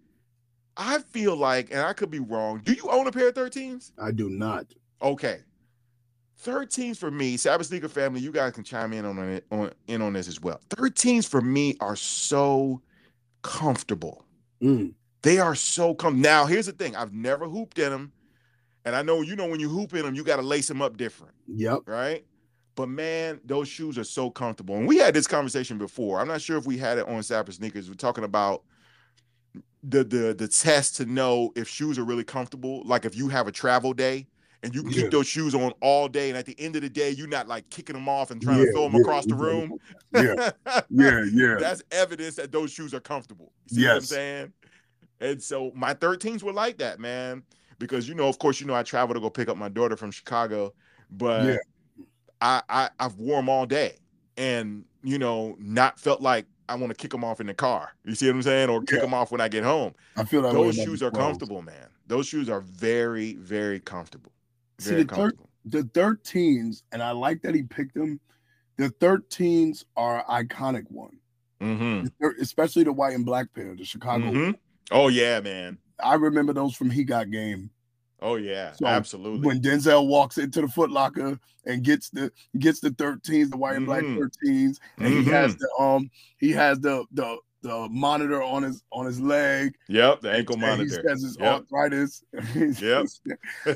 I 0.78 1.00
feel 1.00 1.36
like, 1.36 1.70
and 1.72 1.82
I 1.82 1.94
could 1.94 2.10
be 2.10 2.20
wrong. 2.20 2.62
Do 2.64 2.74
you 2.74 2.90
own 2.90 3.08
a 3.08 3.12
pair 3.12 3.28
of 3.30 3.36
13s? 3.36 3.92
I 4.00 4.12
do 4.12 4.30
not. 4.30 4.74
Okay. 5.02 5.40
13s 6.44 6.98
for 6.98 7.12
me, 7.12 7.38
Sabbath 7.38 7.68
Sneaker 7.68 7.88
family, 7.88 8.20
you 8.20 8.32
guys 8.32 8.54
can 8.54 8.64
chime 8.64 8.94
in 8.94 9.06
on 9.06 9.20
it 9.20 9.46
on 9.52 9.72
in 9.88 10.02
on 10.02 10.14
this 10.14 10.28
as 10.28 10.42
well. 10.42 10.60
13s 10.70 11.28
for 11.28 11.42
me 11.42 11.76
are 11.80 11.96
so 11.96 12.82
comfortable. 13.44 14.26
Mm. 14.64 14.94
They 15.22 15.38
are 15.40 15.56
so 15.56 15.94
come. 15.94 16.20
Now, 16.22 16.46
here's 16.46 16.66
the 16.66 16.72
thing: 16.72 16.96
I've 16.96 17.14
never 17.14 17.48
hooped 17.48 17.78
in 17.78 17.92
them, 17.92 18.12
and 18.86 18.96
I 18.96 19.04
know 19.04 19.22
you 19.22 19.36
know 19.36 19.48
when 19.48 19.60
you 19.60 19.70
hoop 19.70 19.94
in 19.94 20.04
them, 20.04 20.16
you 20.16 20.24
got 20.24 20.38
to 20.38 20.42
lace 20.42 20.68
them 20.68 20.82
up 20.82 20.98
different, 20.98 21.34
Yep. 21.48 21.82
right? 21.86 22.26
But 22.76 22.90
man, 22.90 23.40
those 23.46 23.68
shoes 23.68 23.98
are 24.00 24.04
so 24.04 24.32
comfortable. 24.32 24.76
And 24.78 24.88
we 24.88 24.98
had 24.98 25.14
this 25.14 25.28
conversation 25.28 25.78
before. 25.78 26.20
I'm 26.20 26.28
not 26.28 26.42
sure 26.42 26.58
if 26.58 26.66
we 26.66 26.78
had 26.78 26.98
it 26.98 27.08
on 27.08 27.22
Sabbath 27.22 27.56
Sneakers. 27.56 27.88
We're 27.90 27.96
talking 27.96 28.24
about 28.24 28.64
the 29.84 30.04
the 30.04 30.34
the 30.34 30.48
test 30.48 30.96
to 30.98 31.06
know 31.06 31.52
if 31.56 31.68
shoes 31.68 32.00
are 32.00 32.04
really 32.04 32.24
comfortable. 32.24 32.82
Like 32.86 33.06
if 33.06 33.16
you 33.16 33.30
have 33.30 33.48
a 33.48 33.52
travel 33.52 33.94
day 33.94 34.28
and 34.64 34.74
you 34.76 34.84
can 34.84 34.92
Yeah. 34.92 35.02
keep 35.04 35.12
those 35.12 35.28
shoes 35.28 35.56
on 35.56 35.72
all 35.82 36.08
day, 36.08 36.30
and 36.30 36.38
at 36.38 36.46
the 36.46 36.56
end 36.60 36.76
of 36.76 36.82
the 36.82 36.90
day, 36.90 37.10
you're 37.12 37.28
not 37.28 37.48
like 37.48 37.70
kicking 37.70 37.96
them 37.96 38.08
off 38.08 38.32
and 38.32 38.42
trying 38.42 38.66
to 38.66 38.72
throw 38.72 38.84
them 38.84 38.94
yeah, 38.96 39.02
across 39.02 39.26
the 39.26 39.36
room. 39.36 39.78
Yeah. 40.14 40.52
Yeah. 40.90 41.24
Yeah. 41.34 41.56
That's 41.60 41.84
evidence 41.92 42.36
that 42.36 42.52
those 42.52 42.72
shoes 42.72 42.94
are 42.94 43.00
comfortable. 43.00 43.52
You 43.70 43.76
see 43.82 43.88
what 43.88 43.96
I'm 43.96 44.02
saying? 44.02 44.54
And 45.20 45.42
so 45.42 45.72
my 45.76 45.94
13s 45.94 46.44
were 46.44 46.54
like 46.54 46.78
that, 46.80 47.00
man. 47.00 47.44
Because 47.80 48.08
you 48.08 48.14
know, 48.16 48.28
of 48.28 48.38
course, 48.40 48.60
you 48.62 48.68
know, 48.68 48.76
I 48.76 48.84
travel 48.84 49.14
to 49.16 49.20
go 49.20 49.30
pick 49.30 49.50
up 49.50 49.58
my 49.58 49.70
daughter 49.70 49.96
from 49.98 50.12
Chicago, 50.12 50.74
but 51.10 51.46
Yeah. 51.46 51.58
I, 52.42 52.62
I 52.70 52.90
I've 53.00 53.16
worn 53.18 53.46
them 53.46 53.50
all 53.50 53.66
day 53.66 53.98
and 54.38 54.86
you 55.04 55.18
know, 55.18 55.56
not 55.60 56.00
felt 56.00 56.22
like 56.22 56.46
I 56.70 56.76
want 56.76 56.92
to 56.92 56.96
kick 56.96 57.10
them 57.12 57.24
off 57.24 57.42
in 57.42 57.48
the 57.48 57.54
car. 57.56 57.90
You 58.06 58.14
see 58.16 58.28
what 58.28 58.36
I'm 58.36 58.42
saying? 58.44 58.70
Or 58.70 58.82
kick 58.82 58.98
Yeah. 58.98 59.02
them 59.02 59.14
off 59.16 59.32
when 59.32 59.42
I 59.42 59.48
get 59.48 59.64
home. 59.64 59.94
I 60.16 60.24
feel 60.24 60.44
that 60.44 60.54
Those 60.54 60.76
shoes 60.76 61.02
are 61.02 61.10
12s. 61.10 61.18
comfortable, 61.18 61.62
man. 61.64 61.88
Those 62.08 62.28
shoes 62.28 62.50
are 62.50 62.62
very, 62.62 63.34
very 63.36 63.80
comfortable. 63.80 64.32
See, 64.82 65.04
the 65.04 65.06
thir- 65.16 65.34
the 65.66 65.84
13s, 65.84 66.84
and 66.92 67.02
I 67.04 67.12
like 67.12 67.42
that 67.44 67.54
he 67.56 67.64
picked 67.64 67.94
them. 67.96 68.20
The 68.78 68.90
13s 68.90 69.86
are 69.96 70.26
iconic 70.26 70.90
one, 70.90 71.18
Mm-hmm. 71.62 72.08
The 72.20 72.34
especially 72.42 72.84
the 72.84 72.92
white 72.94 73.14
and 73.14 73.26
black 73.26 73.54
pair, 73.54 73.76
the 73.76 73.86
Chicago. 73.86 74.32
Mhm. 74.32 74.56
Oh 74.90 75.08
yeah, 75.10 75.40
man. 75.40 75.78
I 76.04 76.16
remember 76.16 76.54
those 76.54 76.76
from 76.76 76.90
He 76.90 77.04
Got 77.04 77.30
Game. 77.30 77.70
Oh 78.24 78.36
yeah, 78.36 78.74
So, 78.74 78.88
absolutely. 78.88 79.46
When 79.46 79.62
Denzel 79.62 80.08
walks 80.08 80.38
into 80.40 80.62
the 80.62 80.68
Foot 80.68 80.90
Locker 80.92 81.40
and 81.66 81.84
gets 81.84 82.10
the 82.10 82.32
gets 82.58 82.80
the 82.80 82.90
13s, 82.92 83.50
the 83.52 83.58
white 83.58 83.76
and 83.78 83.86
black 83.86 84.04
Mhm. 84.04 84.18
13s, 84.18 84.80
and 84.98 85.14
he 85.14 85.24
has 85.26 85.56
Mhm. 85.56 85.60
the 85.60 85.84
um 85.84 86.12
he 86.40 86.52
has 86.52 86.80
the 86.80 87.06
the 87.12 87.38
the 87.62 87.88
monitor 87.90 88.42
on 88.42 88.64
his 88.64 88.84
on 88.92 89.06
his 89.06 89.20
leg. 89.20 89.76
Yep, 89.88 90.22
the 90.22 90.32
ankle 90.32 90.58
monitor. 90.58 90.84
He 90.84 90.90
says 90.90 91.24
his 91.24 91.38
Yep. 91.40 91.66
arthritis. 91.72 92.24
Yep. 92.82 93.06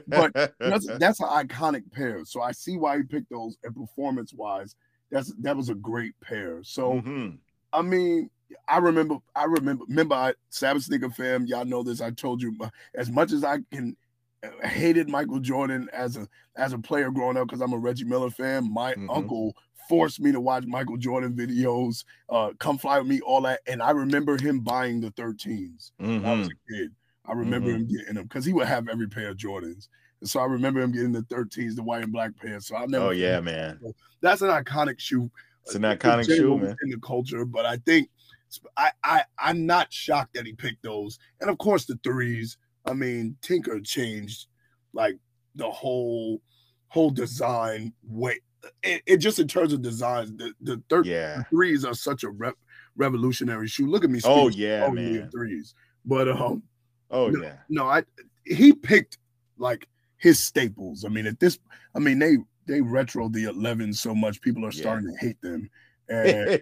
but 0.08 0.32
that's 0.60 0.88
that's 1.00 1.20
an 1.20 1.28
iconic 1.28 1.92
pair. 1.92 2.26
So 2.26 2.42
I 2.42 2.52
see 2.52 2.78
why 2.78 2.98
he 2.98 3.04
picked 3.04 3.30
those. 3.30 3.58
And 3.64 3.76
performance 3.76 4.34
wise, 4.34 4.76
that's 5.12 5.34
that 5.42 5.56
was 5.56 5.70
a 5.70 5.76
great 5.76 6.14
pair. 6.22 6.64
So 6.64 6.94
Mhm. 6.94 7.38
I 7.74 7.82
mean, 7.82 8.30
I 8.68 8.78
remember, 8.78 9.18
I 9.36 9.46
remember, 9.46 9.84
remember, 9.90 10.16
I 10.16 10.34
Sabbath 10.50 10.84
sneaker 10.84 11.10
fam. 11.10 11.46
Y'all 11.46 11.66
know 11.66 11.84
this. 11.84 12.00
I 12.00 12.12
told 12.12 12.42
you 12.42 12.56
uh, 12.62 12.70
as 12.96 13.10
much 13.10 13.32
as 13.32 13.44
I 13.44 13.58
can. 13.72 13.98
I 14.64 14.68
hated 14.68 15.10
Michael 15.10 15.40
Jordan 15.40 15.90
as 15.94 16.18
a 16.18 16.28
as 16.56 16.74
a 16.74 16.78
player 16.80 17.12
growing 17.12 17.38
up 17.38 17.48
because 17.48 17.62
I'm 17.62 17.74
a 17.74 17.78
Reggie 17.78 18.04
Miller 18.06 18.30
fan. 18.30 18.72
My 18.72 18.94
Mhm. 18.94 19.08
uncle 19.16 19.56
forced 19.90 20.20
me 20.20 20.32
to 20.32 20.40
watch 20.42 20.66
Michael 20.66 20.98
Jordan 20.98 21.36
videos. 21.36 22.06
Uh, 22.30 22.52
come 22.60 22.78
fly 22.78 22.98
with 23.00 23.08
me, 23.08 23.22
all 23.22 23.42
that. 23.42 23.60
And 23.68 23.82
I 23.84 23.92
remember 23.92 24.38
him 24.42 24.62
buying 24.62 25.00
the 25.00 25.12
13s. 25.12 25.92
when 25.98 26.26
I 26.26 26.34
was 26.34 26.48
a 26.48 26.74
kid. 26.74 26.92
I 27.26 27.34
remember 27.34 27.70
Mhm. 27.70 27.76
him 27.76 27.88
getting 27.88 28.14
them 28.16 28.24
because 28.24 28.46
he 28.46 28.54
would 28.54 28.68
have 28.68 28.88
every 28.88 29.08
pair 29.08 29.30
of 29.30 29.38
Jordans. 29.38 29.90
And 30.22 30.30
so 30.30 30.40
I 30.40 30.46
remember 30.46 30.82
him 30.82 30.92
getting 30.92 31.12
the 31.12 31.24
13s, 31.24 31.76
the 31.76 31.84
white 31.84 32.04
and 32.04 32.12
black 32.12 32.36
pair. 32.38 32.60
So 32.62 32.76
I'll 32.76 32.88
never 32.88 33.06
Oh 33.06 33.10
yeah, 33.12 33.40
man. 33.42 33.80
that's 34.22 34.42
an 34.42 34.50
iconic 34.50 35.00
shoe. 35.00 35.30
It's 35.64 35.76
an 35.76 35.82
iconic 35.84 36.26
shoe, 36.36 36.58
man. 36.58 36.76
in 36.84 36.90
the 36.90 37.00
culture. 37.00 37.46
But 37.46 37.66
I 37.66 37.78
think 37.78 38.10
I 38.78 38.92
I 39.04 39.24
I'm 39.38 39.66
not 39.66 39.92
shocked 39.92 40.34
that 40.36 40.46
he 40.46 40.54
picked 40.54 40.84
those. 40.84 41.20
And 41.42 41.50
of 41.50 41.58
course 41.58 41.86
the 41.86 42.00
threes. 42.04 42.58
I 42.86 42.94
mean, 42.94 43.36
Tinker 43.42 43.80
changed 43.80 44.48
like 44.94 45.18
the 45.56 45.70
whole 45.70 46.42
whole 46.90 47.10
design 47.10 47.94
way. 48.08 48.40
It, 48.84 49.02
it 49.06 49.18
just 49.18 49.40
in 49.40 49.48
terms 49.48 49.74
of 49.74 49.82
designs, 49.82 50.32
the 50.38 50.54
the 50.62 51.02
Yeah. 51.04 51.44
threes 51.50 51.86
are 51.86 51.94
such 51.94 52.24
a 52.24 52.30
rep, 52.30 52.56
revolutionary 52.96 53.68
shoe. 53.68 53.88
Look 53.88 54.04
at 54.04 54.10
me. 54.10 54.22
Oh 54.24 54.50
yeah, 54.50 54.90
man. 54.90 55.30
threes. 55.32 55.74
But 56.06 56.30
um, 56.30 56.64
Oh 57.12 57.30
No. 57.30 57.42
yeah. 57.44 57.58
no, 57.70 57.88
I 57.88 58.04
he 58.46 58.74
picked 58.74 59.18
like 59.58 59.88
his 60.18 60.40
staples. 60.40 61.06
I 61.06 61.10
mean, 61.10 61.26
at 61.28 61.40
this, 61.40 61.60
I 61.96 62.00
mean 62.00 62.20
they 62.20 62.38
they 62.68 62.82
retro 62.82 63.30
the 63.30 63.44
11 63.46 63.94
so 63.94 64.16
much, 64.16 64.42
people 64.42 64.64
are 64.66 64.72
Yeah. 64.72 64.82
starting 64.82 65.12
to 65.12 65.18
hate 65.20 65.40
them. 65.42 65.70
And 66.10 66.62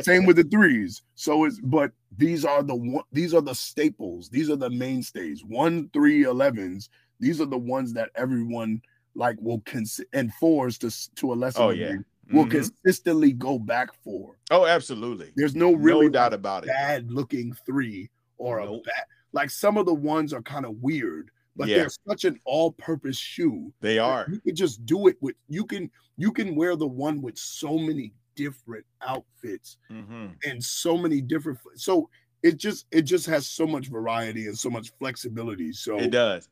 same 0.00 0.26
with 0.26 0.36
the 0.36 0.44
threes. 0.50 1.02
So 1.14 1.44
it's 1.44 1.60
but 1.60 1.92
these 2.16 2.44
are 2.44 2.62
the 2.62 2.74
one 2.74 3.04
these 3.12 3.34
are 3.34 3.40
the 3.40 3.54
staples. 3.54 4.28
These 4.28 4.50
are 4.50 4.56
the 4.56 4.70
mainstays. 4.70 5.44
One, 5.44 5.88
three, 5.92 6.24
11s. 6.24 6.88
These 7.20 7.40
are 7.40 7.46
the 7.46 7.58
ones 7.58 7.92
that 7.94 8.10
everyone 8.14 8.80
like 9.14 9.36
will 9.40 9.60
cons 9.60 10.00
and 10.12 10.32
fours 10.34 10.78
to 10.78 10.90
to 11.16 11.32
a 11.32 11.34
lesser 11.34 11.62
Oh, 11.62 11.70
degree 11.72 11.98
yeah. 12.30 12.34
will 12.36 12.46
Mhm. 12.46 12.50
consistently 12.50 13.32
go 13.32 13.58
back 13.58 13.90
for. 14.04 14.38
Oh, 14.50 14.66
absolutely. 14.66 15.32
There's 15.36 15.54
no 15.56 15.72
really 15.72 16.06
no 16.06 16.12
doubt 16.12 16.34
about 16.34 16.64
it. 16.64 16.68
bad 16.68 17.10
looking 17.10 17.52
three 17.66 18.10
or 18.38 18.58
a 18.60 18.66
bad 18.66 19.04
like 19.32 19.50
some 19.50 19.76
of 19.76 19.84
the 19.86 19.94
ones 19.94 20.32
are 20.32 20.40
kind 20.42 20.64
of 20.64 20.76
weird, 20.82 21.30
but 21.54 21.68
Yeah. 21.68 21.78
they're 21.78 21.90
such 22.08 22.24
an 22.24 22.40
all-purpose 22.44 23.16
shoe. 23.18 23.72
They 23.80 23.98
are. 23.98 24.26
You 24.32 24.40
can 24.40 24.56
just 24.56 24.86
do 24.86 25.06
it 25.08 25.16
with 25.20 25.36
you 25.48 25.64
can 25.64 25.90
you 26.16 26.32
can 26.32 26.54
wear 26.56 26.76
the 26.76 26.86
one 26.86 27.20
with 27.22 27.36
so 27.38 27.78
many 27.78 28.12
different 28.38 28.86
outfits 29.02 29.78
Mhm. 29.90 30.36
and 30.44 30.62
so 30.64 30.96
many 30.96 31.20
different 31.20 31.58
so 31.76 32.08
it 32.42 32.56
just 32.56 32.86
it 32.92 33.02
just 33.02 33.26
has 33.26 33.48
so 33.48 33.66
much 33.66 33.88
variety 33.88 34.46
and 34.46 34.58
so 34.58 34.70
much 34.70 34.92
flexibility. 34.98 35.72
So 35.72 35.98
It 35.98 36.10
does. 36.12 36.48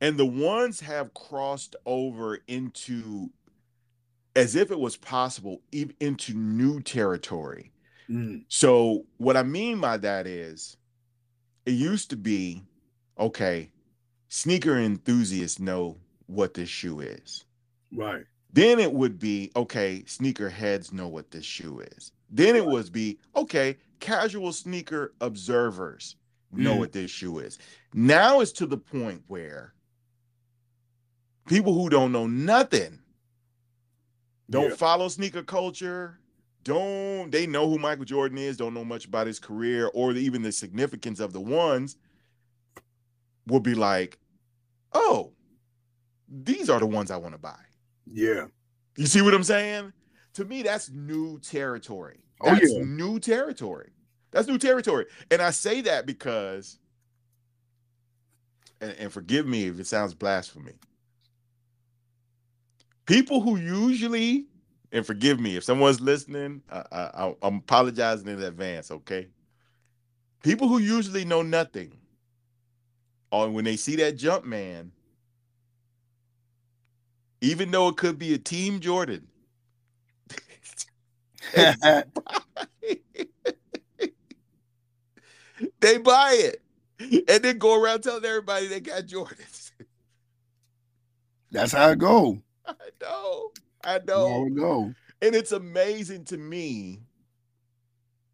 And 0.00 0.18
the 0.18 0.26
ones 0.26 0.80
have 0.80 1.14
crossed 1.14 1.76
over 1.86 2.40
into 2.48 3.30
as 4.36 4.54
if 4.54 4.70
it 4.70 4.78
was 4.78 4.96
possible 4.96 5.62
e- 5.72 5.90
into 6.00 6.34
new 6.34 6.80
territory. 6.80 7.72
mm, 8.08 8.44
So 8.48 9.06
what 9.18 9.36
I 9.36 9.44
mean 9.44 9.80
by 9.80 9.98
that 9.98 10.26
is 10.26 10.76
it 11.66 11.72
used 11.72 12.10
to 12.10 12.16
be 12.16 12.64
okay, 13.18 13.72
sneaker 14.28 14.78
enthusiasts 14.78 15.60
know 15.60 15.98
what 16.26 16.54
this 16.54 16.70
shoe 16.70 17.00
is. 17.00 17.46
right. 17.92 18.24
Then 18.52 18.78
it 18.78 18.92
would 18.92 19.18
be 19.18 19.50
okay, 19.56 20.04
sneaker 20.06 20.48
heads 20.48 20.92
know 20.92 21.08
what 21.08 21.30
this 21.30 21.44
shoe 21.44 21.80
is. 21.80 22.12
Then 22.30 22.56
it 22.56 22.64
was 22.64 22.90
be 22.90 23.18
okay, 23.36 23.76
casual 24.00 24.52
sneaker 24.52 25.14
observers 25.20 26.16
know 26.52 26.76
Mm. 26.76 26.78
what 26.78 26.92
this 26.92 27.10
shoe 27.10 27.38
is. 27.40 27.58
Now 27.92 28.40
it's 28.40 28.52
to 28.52 28.66
the 28.66 28.78
point 28.78 29.22
where 29.26 29.74
people 31.46 31.74
who 31.74 31.88
don't 31.90 32.12
know 32.12 32.26
nothing, 32.26 33.00
don't 34.50 34.70
Yeah. 34.70 34.76
follow 34.76 35.08
sneaker 35.08 35.42
culture, 35.42 36.18
don't 36.64 37.30
they 37.30 37.46
know 37.46 37.68
who 37.68 37.78
Michael 37.78 38.04
Jordan 38.04 38.38
is, 38.38 38.56
don't 38.56 38.74
know 38.74 38.84
much 38.84 39.04
about 39.06 39.26
his 39.26 39.38
career 39.38 39.90
or 39.94 40.12
even 40.12 40.42
the 40.42 40.52
significance 40.52 41.20
of 41.20 41.32
the 41.32 41.40
ones, 41.40 41.96
will 43.46 43.60
be 43.60 43.74
like, 43.74 44.18
oh, 44.92 45.32
these 46.28 46.68
are 46.68 46.80
the 46.80 46.86
ones 46.86 47.10
I 47.10 47.16
want 47.16 47.34
to 47.34 47.38
buy. 47.38 47.58
Yeah. 48.12 48.46
You 48.96 49.06
see 49.06 49.22
what 49.22 49.34
I'm 49.34 49.44
saying? 49.44 49.92
To 50.34 50.44
me, 50.44 50.62
that's 50.62 50.90
new 50.90 51.38
territory. 51.40 52.18
Oh, 52.40 52.50
That's 52.54 52.72
yeah. 52.72 52.82
new 52.84 53.18
territory. 53.18 53.90
That's 54.30 54.46
new 54.46 54.58
territory. 54.58 55.06
And 55.30 55.42
I 55.42 55.50
say 55.50 55.80
that 55.82 56.06
because, 56.06 56.78
and, 58.80 58.92
and 58.98 59.12
forgive 59.12 59.46
me 59.46 59.64
if 59.66 59.80
it 59.80 59.86
sounds 59.86 60.14
blasphemy. 60.14 60.74
People 63.06 63.40
who 63.40 63.56
usually, 63.56 64.46
and 64.92 65.04
forgive 65.06 65.40
me 65.40 65.56
if 65.56 65.64
someone's 65.64 66.00
listening, 66.00 66.62
I, 66.70 66.84
I, 66.92 67.00
I- 67.26 67.36
I'm 67.42 67.56
apologizing 67.56 68.28
in 68.28 68.42
advance, 68.42 68.90
okay? 68.90 69.28
People 70.42 70.68
who 70.68 70.78
usually 70.78 71.24
know 71.24 71.42
nothing, 71.42 71.92
or 73.32 73.50
when 73.50 73.64
they 73.64 73.76
see 73.76 73.96
that 73.96 74.16
jump 74.16 74.44
man, 74.44 74.92
even 77.40 77.70
though 77.70 77.88
it 77.88 77.96
could 77.96 78.18
be 78.18 78.34
a 78.34 78.38
team 78.38 78.80
Jordan, 78.80 79.26
they 85.80 85.98
buy 85.98 86.36
it 86.38 86.62
and 87.28 87.42
then 87.42 87.58
go 87.58 87.80
around 87.80 88.02
telling 88.02 88.24
everybody 88.24 88.66
they 88.66 88.80
got 88.80 89.04
Jordans. 89.04 89.72
That's 91.50 91.72
how 91.72 91.90
it 91.90 91.98
go. 91.98 92.38
I 92.66 92.74
know, 93.00 93.50
I 93.84 94.00
know. 94.06 94.46
it 94.46 94.56
go. 94.56 94.94
And 95.22 95.34
it's 95.34 95.52
amazing 95.52 96.24
to 96.26 96.36
me 96.36 97.00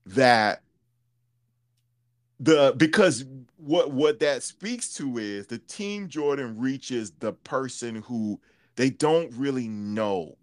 that 0.07 0.63
the 2.41 2.75
because 2.77 3.25
what 3.57 3.93
what 3.93 4.19
that 4.21 4.43
speaks 4.43 4.93
to 4.95 5.19
is 5.19 5.47
the 5.47 5.59
team 5.59 6.09
Jordan 6.09 6.59
reaches 6.59 7.13
the 7.13 7.33
person 7.33 7.97
who 7.97 8.41
they 8.77 8.91
don't 8.91 9.33
really 9.35 9.69
know. 9.69 10.37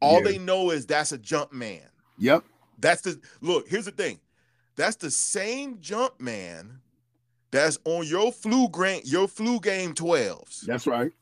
All 0.00 0.18
Yeah. 0.18 0.32
they 0.32 0.38
know 0.38 0.70
is 0.70 0.86
that's 0.86 1.12
a 1.12 1.18
jump 1.18 1.52
man. 1.52 1.88
Yep. 2.18 2.44
That's 2.78 3.02
the 3.02 3.20
look. 3.40 3.68
Here's 3.68 3.84
the 3.84 3.90
thing. 3.92 4.20
That's 4.76 4.96
the 4.96 5.10
same 5.10 5.80
jump 5.80 6.20
man 6.20 6.80
that's 7.50 7.78
on 7.84 8.06
your 8.06 8.32
flu 8.32 8.68
grant, 8.68 9.06
your 9.06 9.28
flu 9.28 9.60
game 9.60 9.94
12s. 9.94 10.62
That's 10.62 10.86
right. 10.86 11.12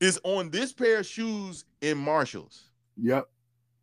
Is 0.00 0.18
on 0.24 0.50
this 0.50 0.72
pair 0.72 1.00
of 1.00 1.06
shoes 1.06 1.64
in 1.80 1.98
Marshalls. 1.98 2.70
Yep. 2.96 3.28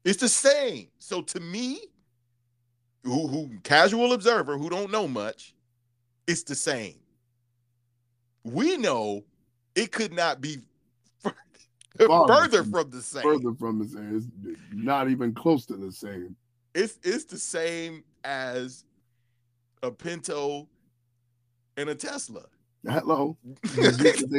It's 0.06 0.20
the 0.20 0.30
same. 0.30 0.88
So 1.00 1.22
to 1.22 1.39
me, 1.39 1.80
who 3.04 3.27
who 3.27 3.51
casual 3.63 4.13
observer 4.13 4.58
who 4.58 4.70
don't 4.70 4.92
know 4.92 5.08
much, 5.08 5.54
it's 6.25 6.44
the 6.44 6.56
same. 6.56 7.00
We 8.44 8.77
know 8.77 9.24
it 9.75 9.92
could 9.92 10.13
not 10.13 10.42
be 10.42 10.58
further 12.08 12.64
from- 12.64 12.90
the 12.90 13.02
same. 13.02 13.24
Further 13.24 13.54
from 13.56 13.80
the 13.80 13.88
same. 13.88 14.16
It's 14.18 14.58
not 14.74 15.10
even 15.10 15.34
close 15.34 15.66
to 15.68 15.76
the 15.78 15.92
same. 15.92 16.36
It's 16.76 17.00
it's 17.04 17.26
the 17.26 17.38
same 17.40 18.04
as 18.24 18.84
a 19.84 19.92
Pinto 19.92 20.68
and 21.78 21.90
a 21.90 21.96
Tesla. 21.96 22.44
Hello. 22.88 23.38
Their 23.76 23.92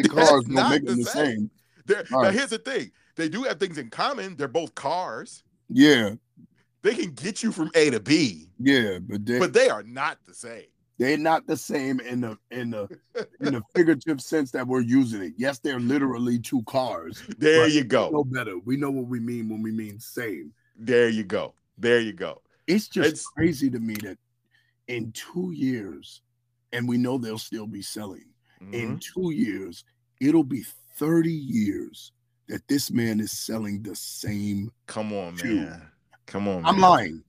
cars 0.04 0.44
don't 0.44 0.70
make 0.70 0.84
the 0.84 0.90
them 0.90 0.98
the 0.98 1.04
same. 1.04 1.50
same. 1.87 2.04
Now 2.10 2.18
Right. 2.20 2.34
here's 2.34 2.50
the 2.50 2.58
thing: 2.58 2.90
they 3.16 3.28
do 3.28 3.42
have 3.44 3.58
things 3.58 3.78
in 3.78 3.90
common. 3.90 4.37
They're 4.37 4.46
both 4.48 4.75
cars. 4.75 5.42
Yeah. 5.68 6.14
They 6.82 6.94
can 6.94 7.10
get 7.12 7.42
you 7.42 7.50
from 7.50 7.70
A 7.75 7.90
to 7.90 7.98
B, 7.98 8.46
Yeah, 8.58 8.98
but 9.00 9.26
they 9.26 9.38
but 9.38 9.52
they 9.52 9.68
are 9.68 9.82
not 9.82 10.18
the 10.26 10.34
same. 10.34 10.66
They're 10.98 11.16
not 11.16 11.46
the 11.46 11.56
same 11.56 12.00
in 12.00 12.20
the 12.20 12.36
in 12.50 12.70
the 12.70 12.88
in 13.40 13.54
the 13.54 13.62
figurative 13.74 14.20
sense 14.20 14.50
that 14.50 14.66
we're 14.66 14.80
using 14.80 15.22
it. 15.22 15.32
Yes, 15.36 15.58
they're 15.60 15.80
literally 15.80 16.38
two 16.38 16.62
cars. 16.64 17.22
There 17.38 17.68
you 17.68 17.84
go. 17.84 18.10
No 18.10 18.24
better. 18.24 18.58
We 18.58 18.76
know 18.76 18.90
what 18.90 19.06
we 19.06 19.20
mean 19.20 19.48
when 19.48 19.62
we 19.62 19.70
mean 19.72 20.00
same. 20.00 20.52
There 20.76 21.08
you 21.08 21.24
go. 21.24 21.54
There 21.78 22.00
you 22.00 22.12
go. 22.12 22.42
It's 22.66 22.88
just 22.88 23.08
It's- 23.08 23.26
crazy 23.26 23.70
to 23.70 23.78
me 23.78 23.94
that 24.02 24.18
in 24.88 25.12
two 25.12 25.52
years, 25.52 26.22
and 26.72 26.88
we 26.88 26.98
know 26.98 27.18
they'll 27.18 27.38
still 27.38 27.66
be 27.66 27.82
selling. 27.82 28.24
Mhm. 28.60 28.74
In 28.74 28.98
two 29.00 29.30
years, 29.32 29.84
it'll 30.20 30.44
be 30.44 30.64
30 30.96 31.32
years 31.32 32.12
that 32.48 32.66
this 32.66 32.90
man 32.90 33.20
is 33.20 33.30
selling 33.32 33.82
the 33.82 33.94
same. 33.94 34.72
Come 34.86 35.12
on, 35.12 35.36
man. 35.36 35.82
Come 36.26 36.48
on. 36.48 36.64
I'm 36.64 36.80
man. 36.80 36.90
lying. 36.90 37.24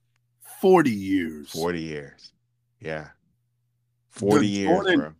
40 0.62 0.92
years. 0.92 1.50
40 1.52 1.82
years. 1.82 2.32
Yeah. 2.80 3.10
40 4.12 4.48
years, 4.48 4.70
Jordan- 4.70 5.00
bro. 5.00 5.14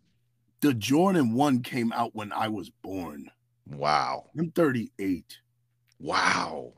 The 0.60 0.74
Jordan 0.74 1.32
1 1.32 1.62
came 1.62 1.90
out 1.92 2.14
when 2.14 2.32
I 2.32 2.48
was 2.48 2.68
born. 2.68 3.30
Wow. 3.66 4.26
I'm 4.38 4.50
38. 4.50 5.38
Wow. 5.98 6.72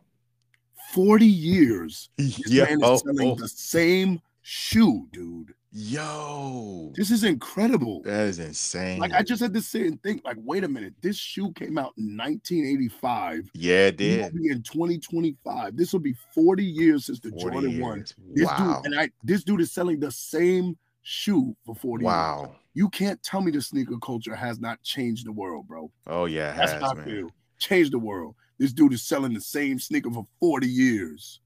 40 0.93 1.27
years. 1.27 2.11
Yeah. 2.19 2.65
man 2.65 2.73
is 2.75 2.79
Oh, 2.83 2.97
selling 2.99 3.37
the 3.37 3.49
same 3.49 4.21
shoe, 4.43 5.09
dude. 5.13 5.55
Yo. 5.73 6.93
This 6.95 7.11
is 7.11 7.25
incredible. 7.25 8.03
That 8.03 8.27
is 8.29 8.39
insane. 8.39 8.99
Like 9.01 9.13
I 9.15 9.23
just 9.23 9.41
had 9.43 9.55
to 9.55 9.63
sit 9.63 9.87
and 9.87 10.01
think, 10.03 10.23
like, 10.25 10.37
wait 10.39 10.65
a 10.65 10.69
minute, 10.69 10.93
this 11.01 11.17
shoe 11.17 11.51
came 11.53 11.79
out 11.79 11.93
in 11.97 12.15
1985. 12.17 13.51
yeah, 13.55 13.87
it 13.87 13.97
did. 13.97 14.35
be 14.35 14.49
in 14.51 14.63
2025. 14.63 15.77
This 15.77 15.93
will 15.93 16.01
be 16.01 16.15
40 16.35 16.65
years 16.65 17.07
since 17.07 17.21
the 17.21 17.31
40 17.31 17.43
Jordan 17.43 17.81
one. 17.81 18.05
This 18.35 18.47
Wow. 18.47 18.83
dude 18.83 18.93
and 18.93 19.01
I 19.01 19.11
this 19.25 19.43
dude 19.45 19.61
is 19.63 19.73
selling 19.73 19.99
the 19.99 20.11
same 20.13 20.77
shoe 21.03 21.55
for 21.65 21.75
40 21.75 22.05
years. 22.05 22.07
Wow. 22.13 22.57
You 22.75 22.89
can't 22.89 23.23
tell 23.23 23.41
me 23.43 23.51
the 23.51 23.61
sneaker 23.61 23.99
culture 23.99 24.35
has 24.35 24.59
not 24.59 24.83
changed 24.83 25.27
the 25.27 25.33
world, 25.33 25.67
bro. 25.69 25.91
Oh, 26.07 26.25
yeah. 26.25 26.53
It 26.53 26.57
That's 26.57 26.73
has, 26.73 26.95
man. 26.95 27.05
feel. 27.05 27.31
Changed 27.59 27.93
the 27.93 27.99
world. 27.99 28.35
This 28.59 28.73
dude 28.73 28.93
is 28.93 29.03
selling 29.03 29.35
the 29.35 29.41
same 29.41 29.79
sneaker 29.79 30.11
for 30.11 30.27
40 30.41 30.67
years. 30.67 31.41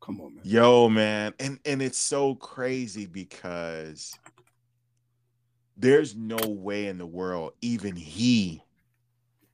Come 0.00 0.20
on, 0.20 0.34
man. 0.34 0.44
Yo, 0.44 0.88
man, 0.88 1.34
and 1.38 1.58
and 1.66 1.82
it's 1.82 1.98
so 1.98 2.34
crazy 2.34 3.04
because 3.06 4.14
there's 5.76 6.16
no 6.16 6.38
way 6.48 6.86
in 6.86 6.98
the 6.98 7.06
world 7.06 7.52
even 7.60 7.94
he 7.96 8.62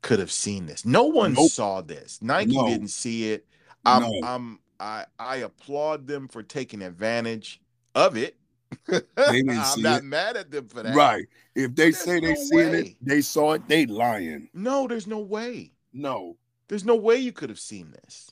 could 0.03 0.19
have 0.19 0.31
seen 0.33 0.67
this. 0.67 0.85
No 0.85 1.05
one 1.05 1.35
Nope. 1.35 1.51
saw 1.51 1.81
this. 1.81 2.21
Nike 2.23 2.55
No. 2.57 2.67
didn't 2.69 2.89
see 2.89 3.33
it. 3.33 3.47
I'm 3.85 4.03
No. 4.03 4.21
I'm 4.25 4.59
I 4.79 5.07
I 5.19 5.37
applaud 5.39 6.07
them 6.07 6.29
for 6.29 6.43
taking 6.43 6.83
advantage 6.83 7.61
of 7.95 8.17
it. 8.17 8.37
didn't 8.89 9.51
I'm 9.51 9.65
see 9.65 9.83
not 9.83 10.01
it. 10.01 10.05
mad 10.05 10.37
at 10.37 10.51
them 10.51 10.69
for 10.69 10.83
that. 10.83 10.95
Right. 10.95 11.27
If 11.55 11.75
they 11.75 11.91
There's 11.91 11.99
say 11.99 12.21
they 12.21 12.35
no 12.35 12.35
seen 12.35 12.75
it, 12.75 12.97
they 13.01 13.21
saw 13.21 13.53
it, 13.53 13.69
they 13.69 13.87
lying. 13.87 14.49
No, 14.55 14.87
there's 14.87 15.07
no 15.07 15.19
way. 15.19 15.73
No. 15.93 16.37
There's 16.69 16.85
no 16.85 16.97
way 16.97 17.17
you 17.17 17.33
could 17.33 17.49
have 17.49 17.61
seen 17.61 17.93
this. 17.93 18.31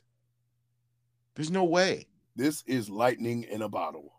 There's 1.35 1.51
no 1.51 1.65
way. 1.65 2.07
This 2.37 2.63
is 2.67 2.91
lightning 2.91 3.45
in 3.45 3.63
a 3.63 3.69
bottle. 3.69 4.13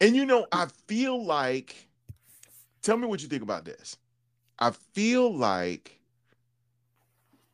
And 0.00 0.14
you 0.14 0.26
know, 0.26 0.46
I 0.52 0.66
feel 0.86 1.24
like, 1.24 1.88
tell 2.82 2.96
me 2.96 3.06
what 3.06 3.22
you 3.22 3.28
think 3.28 3.42
about 3.42 3.64
this. 3.64 3.96
I 4.58 4.70
feel 4.92 5.34
like 5.34 6.00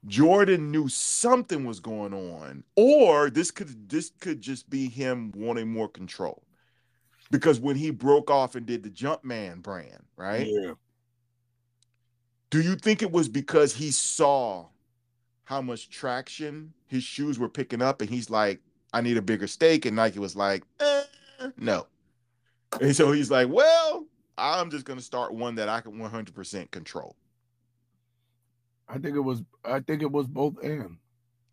Jordan 0.07 0.71
knew 0.71 0.89
something 0.89 1.65
was 1.65 1.79
going 1.81 2.13
on, 2.13 2.65
or 2.77 3.31
this 3.31 3.51
could 3.51 3.89
this 3.89 4.11
could 4.21 4.41
just 4.41 4.69
be 4.69 4.89
him 4.89 5.33
wanting 5.37 5.69
more 5.73 5.89
control. 5.89 6.43
Because 7.33 7.59
when 7.59 7.77
he 7.77 7.91
broke 7.91 8.31
off 8.31 8.57
and 8.57 8.67
did 8.67 8.83
the 8.83 8.91
Jumpman 8.91 9.63
brand, 9.63 10.05
right? 10.17 10.47
Yeah. 10.47 10.75
Do 12.51 12.61
you 12.61 12.77
think 12.77 13.01
it 13.01 13.11
was 13.11 13.27
because 13.27 13.73
he 13.75 13.91
saw 13.91 14.67
how 15.45 15.63
much 15.63 15.89
traction 15.89 16.75
his 16.87 17.03
shoes 17.03 17.39
were 17.39 17.49
picking 17.49 17.81
up, 17.81 18.03
and 18.03 18.11
he's 18.11 18.29
like, 18.29 18.61
"I 18.93 19.01
need 19.01 19.17
a 19.17 19.23
bigger 19.23 19.47
stake," 19.47 19.87
and 19.87 19.97
Nike 19.97 20.19
was 20.19 20.37
like, 20.37 20.63
eh, 20.79 21.05
"No," 21.57 21.87
and 22.83 22.95
so 22.95 23.13
he's 23.13 23.31
like, 23.31 23.49
"Well, 23.49 24.07
I'm 24.37 24.71
just 24.71 24.85
gonna 24.85 25.01
start 25.01 25.33
one 25.33 25.55
that 25.55 25.71
I 25.71 25.81
can 25.81 25.99
100% 25.99 26.71
control." 26.71 27.17
I 28.89 28.99
think 28.99 29.17
it 29.17 29.21
was 29.21 29.43
I 29.65 29.81
think 29.81 30.03
it 30.03 30.13
was 30.13 30.27
both 30.27 30.63
and. 30.63 30.99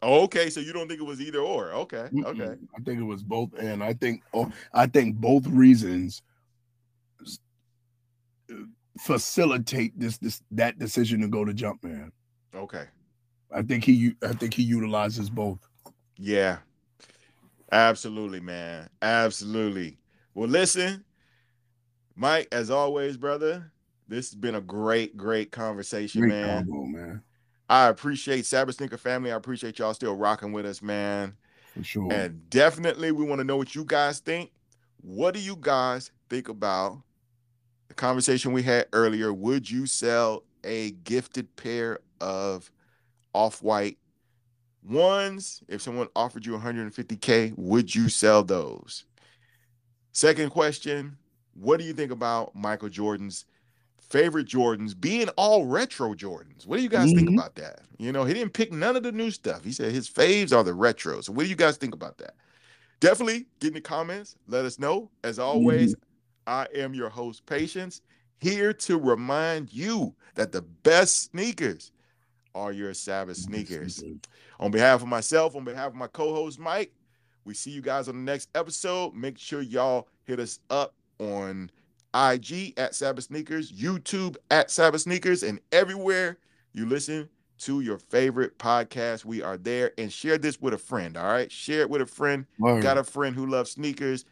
Okay, 0.01 0.49
so 0.49 0.59
you 0.61 0.71
don't 0.71 0.87
think 0.87 1.01
it 1.01 1.05
was 1.05 1.19
either 1.21 1.39
or? 1.39 1.71
Okay, 1.73 2.07
okay, 2.25 2.39
Mm-mm. 2.39 2.67
I 2.77 2.81
think 2.83 2.99
it 2.99 3.03
was 3.03 3.21
both 3.23 3.49
and. 3.59 3.83
I 3.83 3.93
think 3.93 4.23
oh, 4.33 4.49
I 4.73 4.87
think 4.87 5.15
both 5.17 5.45
reasons 5.47 6.21
uh, 8.49 8.55
facilitate 8.99 9.97
this 9.99 10.17
this 10.17 10.41
that 10.51 10.79
decision 10.79 11.21
to 11.21 11.27
go 11.27 11.43
to 11.45 11.53
Jumpman. 11.53 12.11
okay. 12.55 12.85
I 13.53 13.61
think 13.63 13.83
he 13.83 14.13
I 14.23 14.33
think 14.33 14.53
he 14.53 14.63
utilizes 14.63 15.29
both. 15.29 15.59
Yeah. 16.17 16.59
Absolutely, 17.71 18.39
man. 18.39 18.89
Absolutely. 19.01 19.97
Well, 20.33 20.47
listen, 20.49 21.03
Mike, 22.15 22.47
as 22.51 22.69
always, 22.71 23.15
brother, 23.17 23.71
this 24.07 24.29
has 24.29 24.35
been 24.35 24.55
a 24.55 24.61
great, 24.61 25.15
great 25.17 25.51
conversation, 25.51 26.21
Great 26.21 26.29
man. 26.31 26.65
combo, 26.65 26.83
man. 26.85 27.21
I 27.69 27.87
appreciate 27.87 28.45
Sabbath 28.45 28.75
Sneaker 28.75 28.97
family. 28.97 29.31
I 29.31 29.35
appreciate 29.35 29.77
y'all 29.77 29.93
still 29.93 30.15
rocking 30.15 30.51
with 30.51 30.65
us, 30.65 30.81
man. 30.81 31.35
For 31.75 31.83
sure. 31.83 32.11
And 32.11 32.49
definitely, 32.49 33.11
we 33.11 33.23
want 33.23 33.39
to 33.39 33.45
know 33.45 33.57
what 33.57 33.75
you 33.75 33.85
guys 33.85 34.19
think. 34.19 34.51
What 35.01 35.35
do 35.35 35.39
you 35.39 35.55
guys 35.55 36.11
think 36.29 36.49
about 36.49 37.01
the 37.87 37.93
conversation 37.93 38.53
we 38.53 38.63
had 38.63 38.87
earlier? 38.91 39.31
Would 39.31 39.69
you 39.69 39.85
sell 39.85 40.43
a 40.63 40.91
gifted 40.91 41.55
pair 41.55 41.99
of 42.19 42.71
off 43.33 43.61
white 43.61 43.99
ones? 44.83 45.61
If 45.67 45.81
someone 45.81 46.07
offered 46.15 46.45
you 46.45 46.53
150K, 46.57 47.53
would 47.55 47.93
you 47.93 48.09
sell 48.09 48.43
those? 48.43 49.05
Second 50.11 50.49
question 50.49 51.17
What 51.53 51.79
do 51.79 51.85
you 51.85 51.93
think 51.93 52.11
about 52.11 52.55
Michael 52.55 52.89
Jordan's 52.89 53.45
favorite 54.09 54.47
Jordans 54.47 54.99
being 54.99 55.29
all 55.37 55.65
retro 55.65 56.13
Jordans? 56.13 56.65
What 56.65 56.77
do 56.77 56.83
you 56.83 56.89
guys 56.89 57.11
think 57.11 57.29
Mhm. 57.29 57.33
about 57.33 57.55
that? 57.55 57.81
You 57.97 58.11
know, 58.11 58.25
he 58.25 58.33
didn't 58.33 58.53
pick 58.53 58.71
none 58.71 58.95
of 58.95 59.03
the 59.03 59.11
new 59.11 59.31
stuff. 59.31 59.63
He 59.63 59.71
said 59.71 59.91
his 59.91 60.09
faves 60.09 60.55
are 60.55 60.63
the 60.63 60.73
retro. 60.73 61.21
So, 61.21 61.31
what 61.33 61.43
do 61.43 61.49
you 61.49 61.55
guys 61.55 61.77
think 61.77 61.93
about 61.93 62.17
that? 62.19 62.35
Definitely 62.99 63.47
get 63.59 63.69
in 63.69 63.73
the 63.75 63.81
comments. 63.81 64.35
Let 64.47 64.65
us 64.65 64.79
know. 64.79 65.09
As 65.23 65.39
always, 65.39 65.95
I 66.47 66.67
am 66.75 66.93
your 66.93 67.09
host, 67.09 67.45
Patience, 67.45 68.01
here 68.41 68.73
to 68.73 68.97
remind 68.97 69.71
you 69.71 70.15
that 70.35 70.51
the 70.51 70.61
best 70.61 71.31
sneakers 71.31 71.91
are 72.55 72.71
your 72.71 72.93
Sabbath 72.93 73.37
sneakers. 73.37 74.03
On 74.59 74.71
behalf 74.71 75.01
of 75.01 75.07
myself, 75.07 75.55
on 75.55 75.63
behalf 75.63 75.87
of 75.87 75.95
my 75.95 76.07
co-host 76.07 76.59
Mike, 76.59 76.91
we 77.45 77.53
see 77.53 77.71
you 77.71 77.81
guys 77.81 78.09
on 78.09 78.15
the 78.15 78.31
next 78.31 78.49
episode. 78.55 79.13
Make 79.13 79.37
sure 79.37 79.61
y'all 79.61 80.07
hit 80.25 80.39
us 80.39 80.59
up 80.69 80.93
on 81.19 81.71
IG 82.13 82.73
at 82.77 82.95
Sabbath 82.95 83.25
Sneakers, 83.25 83.71
YouTube 83.71 84.37
at 84.51 84.71
Sabbath 84.71 85.01
Sneakers, 85.01 85.43
and 85.43 85.59
everywhere 85.71 86.37
you 86.73 86.85
listen 86.85 87.29
to 87.59 87.81
your 87.81 87.97
favorite 87.97 88.57
podcast. 88.57 89.25
We 89.25 89.41
are 89.41 89.57
there. 89.57 89.91
And 89.97 90.11
share 90.11 90.37
this 90.37 90.59
with 90.59 90.73
a 90.73 90.77
friend. 90.77 91.17
All 91.17 91.25
right. 91.25 91.51
Share 91.51 91.81
it 91.81 91.89
with 91.89 92.01
a 92.01 92.05
friend. 92.05 92.45
Word. 92.57 92.81
Got 92.81 92.97
a 92.97 93.03
friend 93.03 93.35
who 93.35 93.45
loves 93.45 93.71
sneakers, 93.71 94.25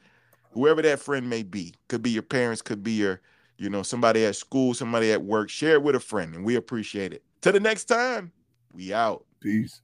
whoever 0.51 0.81
that 0.81 0.99
friend 0.99 1.29
may 1.29 1.43
be. 1.43 1.73
Could 1.87 2.01
be 2.01 2.11
your 2.11 2.23
parents, 2.23 2.61
could 2.61 2.83
be 2.83 2.93
your, 2.93 3.21
you 3.57 3.69
know, 3.69 3.83
somebody 3.83 4.25
at 4.25 4.35
school, 4.35 4.73
somebody 4.73 5.11
at 5.11 5.23
work. 5.23 5.49
Share 5.49 5.75
it 5.75 5.83
with 5.83 5.95
a 5.95 5.99
friend, 5.99 6.35
and 6.35 6.45
we 6.45 6.55
appreciate 6.55 7.13
it. 7.13 7.23
Till 7.41 7.53
the 7.53 7.59
next 7.59 7.85
time, 7.85 8.31
we 8.73 8.93
out. 8.93 9.25
Peace. 9.41 9.81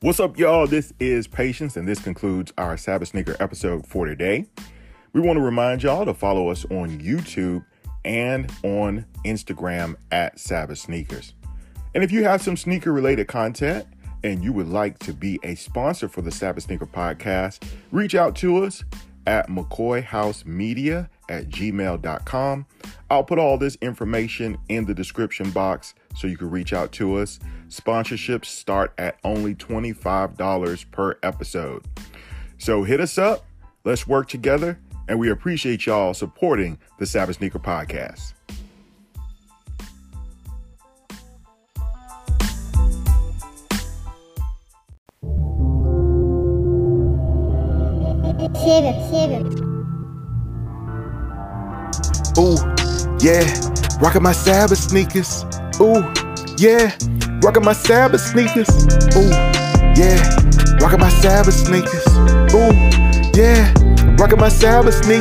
What's 0.00 0.20
up, 0.20 0.38
y'all? 0.38 0.68
This 0.68 0.92
is 1.00 1.26
Patience, 1.26 1.76
and 1.76 1.88
this 1.88 1.98
concludes 1.98 2.52
our 2.56 2.76
Sabbath 2.76 3.08
Sneaker 3.08 3.34
episode 3.40 3.84
for 3.84 4.06
today. 4.06 4.46
We 5.12 5.20
want 5.20 5.38
to 5.38 5.40
remind 5.40 5.82
y'all 5.82 6.04
to 6.04 6.14
follow 6.14 6.50
us 6.50 6.64
on 6.66 7.00
YouTube 7.00 7.64
and 8.04 8.48
on 8.62 9.06
Instagram 9.24 9.96
at 10.12 10.38
Sabbath 10.38 10.78
Sneakers. 10.78 11.34
And 11.96 12.04
if 12.04 12.12
you 12.12 12.22
have 12.22 12.40
some 12.40 12.56
sneaker 12.56 12.92
related 12.92 13.26
content 13.26 13.88
and 14.22 14.44
you 14.44 14.52
would 14.52 14.68
like 14.68 15.00
to 15.00 15.12
be 15.12 15.40
a 15.42 15.56
sponsor 15.56 16.08
for 16.08 16.22
the 16.22 16.30
Sabbath 16.30 16.62
Sneaker 16.62 16.86
podcast, 16.86 17.68
reach 17.90 18.14
out 18.14 18.36
to 18.36 18.62
us 18.62 18.84
at 19.26 19.48
McCoy 19.48 20.04
House 20.04 20.44
Media 20.44 21.10
at 21.28 21.48
gmail.com. 21.48 22.66
I'll 23.10 23.24
put 23.24 23.40
all 23.40 23.58
this 23.58 23.76
information 23.82 24.58
in 24.68 24.84
the 24.84 24.94
description 24.94 25.50
box 25.50 25.94
so 26.18 26.26
you 26.26 26.36
can 26.36 26.50
reach 26.50 26.72
out 26.72 26.90
to 26.92 27.16
us. 27.16 27.38
Sponsorships 27.68 28.46
start 28.46 28.92
at 28.98 29.18
only 29.22 29.54
$25 29.54 30.90
per 30.90 31.16
episode. 31.22 31.84
So 32.58 32.82
hit 32.82 33.00
us 33.00 33.18
up, 33.18 33.44
let's 33.84 34.06
work 34.06 34.28
together, 34.28 34.80
and 35.06 35.18
we 35.18 35.30
appreciate 35.30 35.86
y'all 35.86 36.14
supporting 36.14 36.78
the 36.98 37.06
Sabbath 37.06 37.36
Sneaker 37.36 37.60
Podcast. 37.60 38.34
Kidding. 49.10 49.46
Ooh, 52.38 52.56
yeah, 53.20 53.44
rocking 54.00 54.22
my 54.22 54.32
Sabbath 54.32 54.78
sneakers. 54.78 55.44
Ooh, 55.80 56.02
yeah, 56.58 56.96
rocking 57.40 57.64
my 57.64 57.72
Sabbath 57.72 58.20
sneakers. 58.20 58.68
Ooh, 59.14 59.30
yeah, 59.94 60.18
rocking 60.80 60.98
my 60.98 61.08
Sabbath 61.08 61.54
sneakers. 61.54 62.04
Ooh, 62.52 62.74
yeah, 63.38 63.72
rocking 64.18 64.40
my 64.40 64.48
Sabbath 64.48 64.94
sneakers. 64.94 65.08